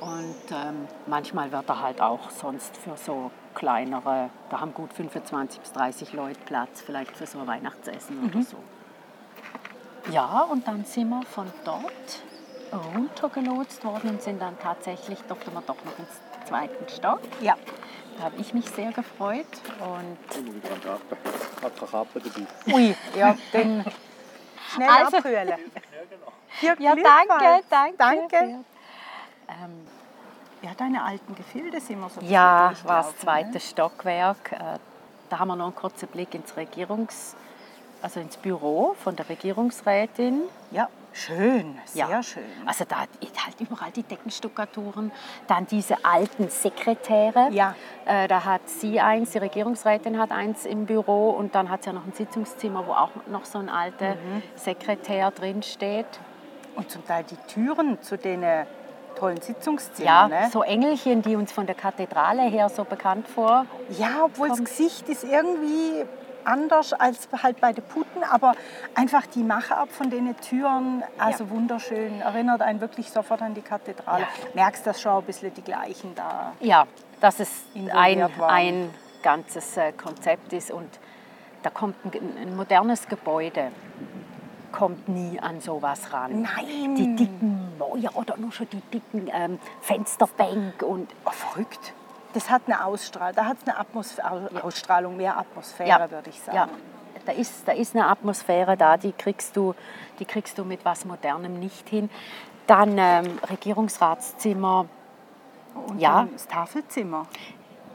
[0.00, 5.60] Und ähm, manchmal wird er halt auch sonst für so kleinere, da haben gut 25
[5.60, 8.56] bis 30 Leute Platz, vielleicht für so ein Weihnachtsessen oder so.
[10.10, 11.84] Ja, und dann sind wir von dort
[12.74, 17.20] runtergelotst worden und sind dann tatsächlich, durften wir doch noch ins zweiten Stock.
[17.40, 17.56] Ja.
[18.18, 19.46] Da habe ich mich sehr gefreut.
[19.80, 21.00] Und Oh, wie dran gedacht.
[21.62, 22.74] Hat keine Kappe dabei.
[22.74, 23.84] Ui, ja, den
[24.72, 25.52] schnell Also- abkühlen.
[26.60, 27.04] Ja, Glückwald.
[27.28, 27.96] danke, danke.
[27.98, 28.36] Danke.
[29.48, 29.86] Ähm,
[30.62, 34.52] Ja, deine alten Gefilde sind wir so Ja, war das zweite Stockwerk.
[34.52, 34.78] Äh,
[35.30, 37.34] Da haben wir noch einen kurzen Blick ins Regierungs,
[38.02, 40.42] also ins Büro von der Regierungsrätin.
[40.70, 42.22] Ja, schön, sehr Ja.
[42.22, 42.42] schön.
[42.66, 43.08] Also da halt
[43.60, 45.10] überall die Deckenstuckaturen,
[45.46, 47.48] dann diese alten Sekretäre.
[47.50, 47.74] Ja.
[48.06, 51.90] Äh, da hat sie eins, die Regierungsrätin hat eins im Büro und dann hat sie
[51.90, 54.42] ja noch ein Sitzungszimmer, wo auch noch so ein alter Mhm.
[54.56, 56.06] Sekretär drin steht.
[56.76, 58.66] Und zum Teil die Türen zu den äh,
[59.16, 60.30] tollen Ja, Sitzungszimmern.
[60.30, 60.50] ne?
[60.52, 63.64] so Engelchen, die uns von der Kathedrale her so bekannt vor.
[63.90, 66.04] Ja, obwohl das Gesicht ist irgendwie
[66.46, 68.54] anders als halt bei den Putten, aber
[68.94, 74.26] einfach die Machart von den Türen, also wunderschön, erinnert einen wirklich sofort an die Kathedrale.
[74.54, 76.52] Merkst das schon ein bisschen die gleichen da.
[76.60, 76.86] Ja,
[77.20, 77.64] dass es
[77.94, 78.90] ein, ein
[79.22, 80.88] ganzes äh, Konzept ist und
[81.62, 83.70] da kommt ein, ein modernes Gebäude
[84.70, 86.42] kommt nie an sowas ran.
[86.42, 86.96] Nein!
[86.96, 91.92] Die dicken Mäuer oder nur schon die dicken ähm, Fensterbänk und Oh, verrückt.
[92.34, 94.16] Das hat eine Ausstrahlung, da hat es eine Atmos
[94.62, 96.10] Ausstrahlung, mehr Atmosphäre, Ja.
[96.10, 96.56] würde ich sagen.
[96.56, 96.68] ja,
[97.24, 99.74] da ist, da ist eine Atmosphäre da, die kriegst du,
[100.18, 102.10] die kriegst du mit was Modernem nicht hin.
[102.66, 104.86] Dann ähm, Regierungsratszimmer,
[105.88, 106.26] Und Ja.
[106.32, 107.26] das Tafelzimmer.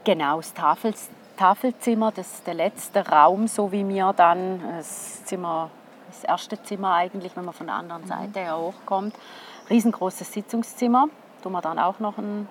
[0.04, 5.70] Genau, das Tafels, Tafelzimmer, das ist der letzte Raum, so wie mir dann das Zimmer,
[6.08, 9.14] das erste Zimmer eigentlich, wenn man von der anderen Seite her hochkommt.
[9.70, 11.08] Riesengroßes Sitzungszimmer.
[11.42, 12.48] Tun wir dann auch noch ein,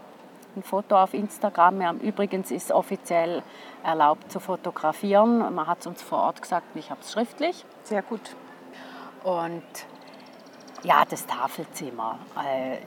[0.60, 1.82] ein Foto auf Instagram.
[1.82, 3.44] Ja, übrigens ist offiziell
[3.84, 5.54] erlaubt zu fotografieren.
[5.54, 7.66] Man hat es uns vor Ort gesagt, ich habe es schriftlich.
[7.84, 8.36] Sehr gut.
[9.24, 9.64] Und
[10.84, 12.78] ja, das Tafelzimmer, äh,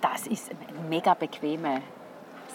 [0.00, 1.82] das ist ein mega bequeme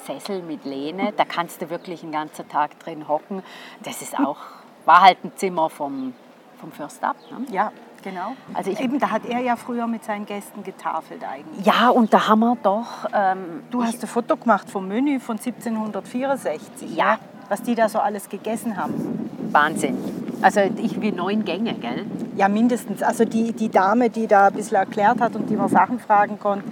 [0.05, 1.13] Sessel mit Lehne.
[1.15, 3.43] Da kannst du wirklich einen ganzen Tag drin hocken.
[3.83, 4.37] Das ist auch,
[4.85, 6.13] war halt ein Zimmer vom,
[6.59, 7.17] vom Fürst ab.
[7.29, 7.45] Ne?
[7.51, 8.33] Ja, genau.
[8.53, 11.65] Also ich- Eben, da hat er ja früher mit seinen Gästen getafelt eigentlich.
[11.65, 15.37] Ja, und da haben wir doch, ähm, Du hast ein Foto gemacht vom Menü von
[15.37, 17.17] 1764, Ja.
[17.49, 19.29] was die da so alles gegessen haben.
[19.51, 19.97] Wahnsinn.
[20.41, 22.05] Also ich wie neun Gänge, gell?
[22.35, 23.03] Ja, mindestens.
[23.03, 26.39] Also die, die Dame, die da ein bisschen erklärt hat und die man Sachen fragen
[26.39, 26.65] konnte,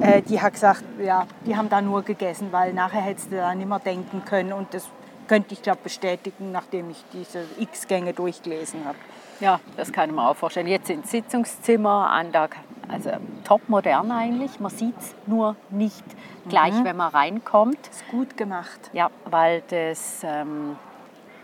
[0.00, 3.54] äh, die hat gesagt, ja, die haben da nur gegessen, weil nachher hättest du da
[3.54, 4.52] nicht mehr denken können.
[4.52, 4.88] Und das
[5.28, 8.96] könnte ich, glaube bestätigen, nachdem ich diese X-Gänge durchgelesen habe.
[9.42, 10.68] Ja, das kann ich mir auch vorstellen.
[10.68, 12.48] Jetzt ins Sitzungszimmer, an der,
[12.88, 13.10] also
[13.42, 14.60] top modern eigentlich.
[14.60, 16.04] Man sieht es nur nicht
[16.48, 17.88] gleich, wenn man reinkommt.
[17.88, 18.78] Ist gut gemacht.
[18.92, 20.76] Ja, weil das, ähm,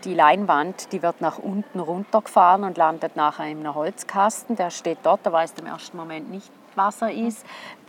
[0.05, 4.55] die Leinwand, die wird nach unten runtergefahren und landet nachher in einem Holzkasten.
[4.55, 7.45] Der steht dort, da weißt du im ersten Moment nicht, was er ist.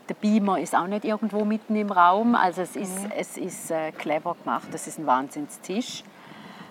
[0.08, 2.34] Der Beamer ist auch nicht irgendwo mitten im Raum.
[2.34, 4.66] Also es ist, es ist äh, clever gemacht.
[4.72, 6.02] Das ist ein Wahnsinnstisch.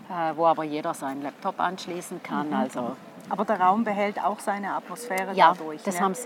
[0.09, 2.53] äh, wo aber jeder seinen Laptop anschließen kann.
[2.53, 2.95] Also
[3.29, 5.83] Aber der Raum behält auch seine Atmosphäre ja, dadurch.
[5.83, 6.01] das, ne?
[6.01, 6.25] haben's,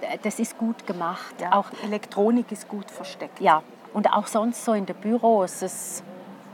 [0.00, 1.34] äh, das ist gut gemacht.
[1.40, 1.52] ja.
[1.52, 3.40] Auch Elektronik ist gut versteckt.
[3.40, 3.62] Ja,
[3.92, 5.62] und auch sonst so in den Büros.
[5.62, 6.02] Es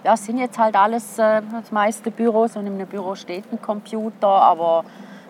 [0.04, 3.60] ja, sind jetzt halt alles, äh, das meiste Büros und in einem Büro steht ein
[3.60, 4.84] Computer, aber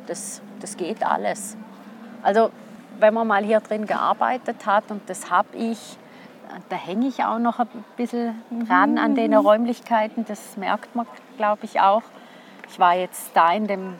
[0.06, 1.56] das, das geht alles.
[2.22, 2.50] Also
[2.98, 5.96] wenn man mal hier drin gearbeitet hat und das habe ich,
[6.68, 11.06] da hänge ich auch noch ein bisschen dran an den Räumlichkeiten, das merkt man,
[11.36, 12.02] glaube ich, auch.
[12.68, 13.94] Ich war jetzt da in dem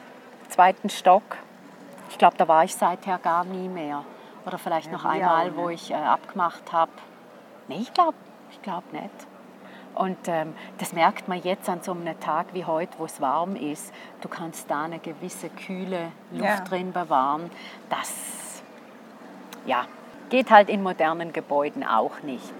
[0.59, 1.23] zweiten Stock.
[2.11, 4.03] Ich glaube, da war ich seither gar nie mehr.
[4.45, 6.91] Oder vielleicht noch wir einmal, auch wo ich äh, abgemacht habe.
[7.69, 8.15] Nee, ich glaube
[8.51, 9.09] ich glaub nicht.
[9.95, 13.55] Und ähm, das merkt man jetzt an so einem Tag wie heute, wo es warm
[13.55, 13.95] ist.
[14.21, 16.61] Du kannst da eine gewisse kühle Luft Ja.
[16.65, 17.51] drin bewahren.
[17.89, 18.65] Das
[19.65, 19.85] ja,
[20.29, 22.53] geht halt in modernen Gebäuden auch nicht.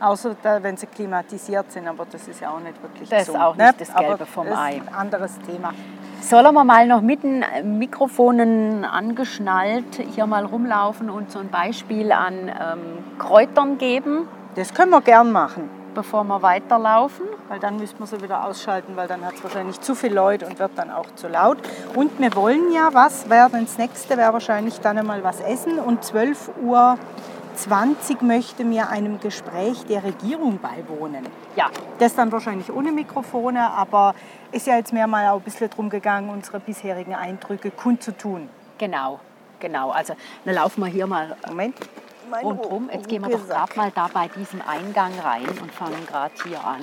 [0.00, 3.32] Außer da, wenn sie klimatisiert sind, aber das ist ja auch nicht wirklich Das so.
[3.34, 3.66] ist auch ne?
[3.66, 4.80] nicht das Gelbe aber vom das Ei.
[4.96, 5.74] Anderes Thema.
[6.22, 7.44] Sollen wir mal noch mit den
[7.78, 14.90] Mikrofonen angeschnallt hier mal rumlaufen und so ein Beispiel an ähm, Kräutern geben, Das können
[14.92, 17.26] wir gern machen, bevor wir weiterlaufen?
[17.48, 20.46] weil dann müssen wir sie wieder ausschalten, weil dann hat es wahrscheinlich zu viel Leute
[20.46, 21.58] und wird dann auch zu laut.
[21.94, 25.78] Und wir wollen ja was, wäre dann das nächste, wäre wahrscheinlich dann einmal was essen.
[25.78, 26.96] Und 12 Uhr
[27.56, 31.26] 20 möchte mir einem Gespräch der Regierung beiwohnen.
[31.56, 31.66] Ja,
[31.98, 34.14] Das dann wahrscheinlich ohne Mikrofone, aber
[34.52, 38.48] ist ja jetzt mehr mal auch ein bisschen drum gegangen, unsere bisherigen Eindrücke kundzutun.
[38.78, 39.20] genau,
[39.60, 39.90] genau.
[39.90, 41.76] Also dann laufen wir hier mal Moment.
[42.30, 42.88] Mein rundherum.
[42.92, 46.64] Jetzt gehen wir doch gerade mal da bei diesem Eingang rein und fangen gerade hier
[46.64, 46.80] an.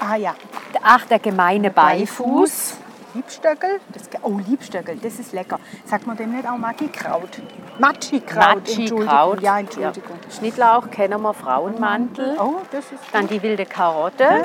[0.00, 0.34] Ah ja,
[0.82, 2.76] Ach, der gemeine Beifuß.
[3.14, 3.80] Liebstöckel.
[3.92, 5.58] Das, oh, Liebstöckel, das ist lecker.
[5.86, 7.40] Sagt man dem nicht auch Magikraut?
[7.78, 9.04] Matschikraut, Entschuldigung.
[9.06, 9.42] Matschi-Kraut.
[9.42, 10.18] Ja, Entschuldigung.
[10.22, 10.36] Ja.
[10.36, 12.36] Schnittlauch kennen wir, Frauenmantel.
[12.38, 14.42] Oh, das ist Dann die wilde Karotte,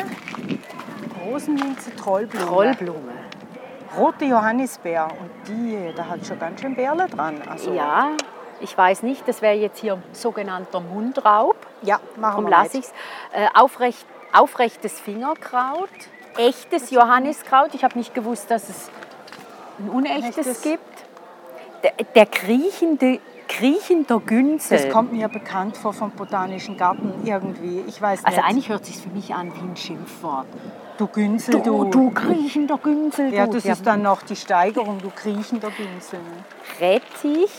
[1.25, 2.45] Rosenminze, Trollblume.
[2.45, 3.11] Trollblume.
[3.97, 5.07] Rote Johannisbeer.
[5.19, 7.35] Und die, da hat schon ganz schön Bärle dran.
[7.49, 8.11] Also, Ja,
[8.59, 11.55] ich weiß nicht, das wäre jetzt hier sogenannter Mundraub.
[11.83, 12.85] ja machen Darum wir lasse mit.
[12.85, 12.91] ich
[13.33, 13.39] es.
[13.39, 15.89] Äh, aufrecht, aufrechtes Fingerkraut,
[16.37, 17.73] echtes Johanniskraut.
[17.73, 18.89] Ich habe nicht gewusst, dass es
[19.79, 20.61] ein unechtes Echtes.
[20.61, 20.81] gibt.
[21.83, 23.19] Der, der kriechende,
[23.49, 24.77] kriechender Günzel.
[24.77, 27.83] Das kommt mir bekannt vor vom Botanischen Garten irgendwie.
[27.87, 28.49] Ich weiß also nicht.
[28.49, 30.47] eigentlich hört es sich für mich an wie ein Schimpfwort.
[30.97, 31.89] Du Günzel, Du, du.
[31.89, 33.33] du kriechender Günzel.
[33.33, 33.53] Ja, du.
[33.53, 36.19] das ist dann noch die Steigerung, du kriechender Günzel.
[36.19, 36.43] Ne?
[36.79, 37.51] Rettich.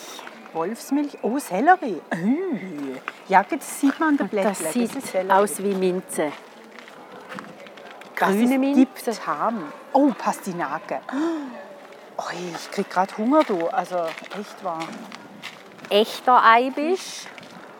[0.52, 2.00] Wolfsmilch, oh, Sellerie.
[2.22, 3.00] Ui.
[3.28, 4.54] Ja, das sieht man an den Blättern.
[4.62, 5.32] Das sieht ist Sellerie.
[5.42, 6.30] aus wie Minze.
[8.16, 8.80] Das grüne Minze.
[8.80, 9.64] Diptam.
[9.92, 11.00] Oh, Pastinake.
[12.16, 12.22] Oh,
[12.54, 13.66] ich krieg gerade Hunger, du.
[13.66, 13.96] Also
[14.38, 14.78] echt wahr.
[15.90, 17.26] Echter Eibisch.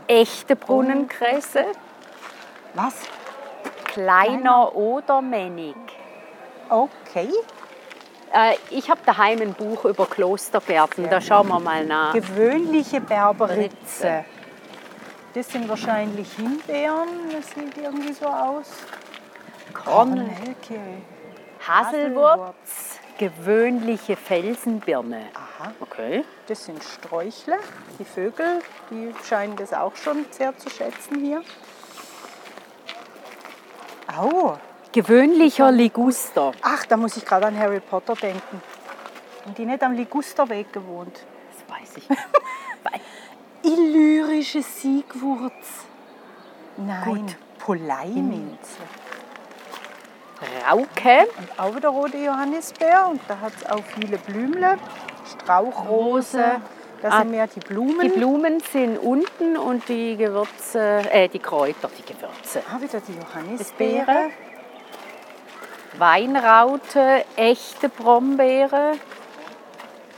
[0.09, 1.66] Echte Brunnenkresse.
[2.74, 2.94] Was?
[3.95, 5.76] Kleiner Odermännig.
[6.68, 7.30] Okay.
[8.32, 11.09] Äh, ich habe daheim ein Buch über Klostergärten.
[11.09, 12.12] Da schauen wir mal nach.
[12.12, 14.24] Gewöhnliche Berberitze.
[15.34, 17.09] Das sind wahrscheinlich Himbeeren.
[17.32, 18.66] Das sieht irgendwie so aus.
[19.72, 20.80] Korn, Kornelke.
[21.64, 25.22] Haselwurz, gewöhnliche Felsenbirne.
[25.34, 25.72] Aha.
[25.80, 26.24] Okay.
[26.49, 27.59] Das sind Sträuchle.
[28.01, 28.59] Die Vögel,
[28.90, 31.42] die scheinen das auch schon sehr zu schätzen hier.
[34.16, 34.58] Au.
[34.92, 36.52] Gewöhnlicher Liguster.
[36.62, 38.62] Ach, da muss ich gerade an Harry Potter denken.
[39.44, 41.24] Und die nicht am Ligusterweg gewohnt.
[41.50, 42.08] Das weiß ich.
[43.72, 45.84] Illyrische Siegwurz.
[46.76, 47.36] Nein, Gut.
[47.58, 48.82] Poleiminze.
[50.68, 53.08] Rauke, Und auch wieder rote Johannisbeer.
[53.10, 54.78] Und da hat es auch viele Blümle.
[55.26, 56.60] Strauchrose.
[57.05, 58.00] Das Ah, sind mehr die Blumen.
[58.00, 62.62] die Blumen sind unten und die Gewürze, äh, die Kräuter, die Gewürze.
[62.72, 63.26] ah, wieder die Beere.
[63.28, 64.30] Johannisbeere.
[65.98, 68.92] Weinraute, echte Brombeere,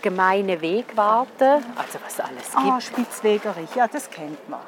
[0.00, 2.82] gemeine Wegwarte, also was alles Ah, gibt.
[2.84, 3.74] Spitzwegerich.
[3.74, 4.60] Ja, das kennt man.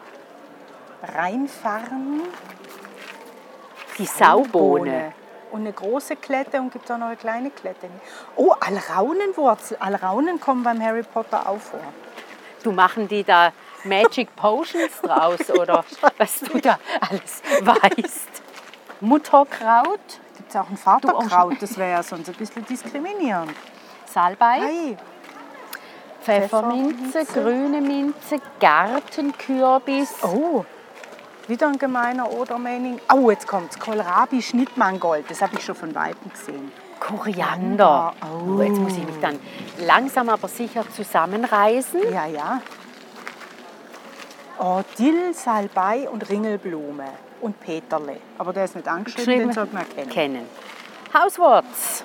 [1.15, 2.23] Rheinfarn.
[3.97, 5.13] Die Saubohne.
[5.53, 7.89] Und eine große Klette und gibt auch noch eine kleine Klette.
[8.35, 9.77] Oh, Alraunenwurzel.
[9.79, 11.81] Alraunen kommen beim Harry Potter auch vor.
[12.63, 13.53] Du machen die da
[13.85, 15.85] Magic Potions draus oder
[16.19, 18.43] was du da alles weißt.
[19.01, 20.01] Mutterkraut,
[20.37, 21.57] Gibt es auch ein Vaterkraut?
[21.61, 23.53] Das wäre ja sonst ein bisschen diskriminierend.
[24.07, 24.97] Salbei, Ei,
[26.23, 27.27] Pfefferminze, Pfefferminze.
[27.27, 30.15] grüne Minze, Gartenkürbis.
[30.23, 30.65] oh,
[31.47, 33.01] wieder ein gemeiner Odermänning.
[33.13, 33.79] Oh, jetzt kommt's.
[33.79, 35.31] Kohlrabi Schnittmangold.
[35.31, 36.71] Das habe ich schon von Weitem gesehen.
[37.01, 38.13] Koriander.
[38.23, 38.61] Oh.
[38.63, 39.39] Jetzt muss ich mich dann
[39.87, 42.01] langsam aber sicher zusammenreißen.
[42.13, 42.61] Ja, ja.
[44.59, 47.05] Oh, Dill, Salbei und Ringelblume.
[47.41, 48.17] Und Peterle.
[48.39, 50.11] Aber der ist nicht angeschrieben, den sollte man kennen.
[50.11, 50.47] Kennen.
[51.15, 52.03] Hauswurz.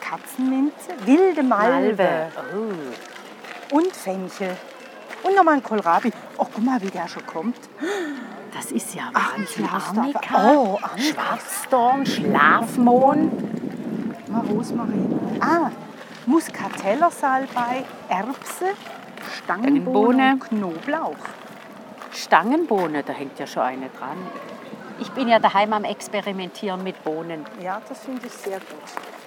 [0.00, 4.56] Katzenminze, wilde Malve, Oh, und Fenchel.
[5.22, 6.10] Und nochmal ein Kohlrabi.
[6.38, 7.58] Oh, guck mal, wie der schon kommt.
[8.54, 9.68] das ist ja Ach, Wahnsinn.
[9.68, 10.78] Arnika, Oh.
[10.96, 13.67] Schwarzdorn, Schlafmohn.
[14.30, 15.40] Mal Rosmarin.
[15.40, 15.70] Ah,
[16.26, 18.74] Muskatellersalbei, Erbse,
[19.38, 21.16] Stangenbohne und Knoblauch.
[22.12, 24.18] Stangenbohne, da hängt ja schon eine dran.
[25.00, 27.44] Ich bin ja daheim am Experimentieren mit Bohnen.
[27.62, 29.17] Ja, das finde ich sehr gut.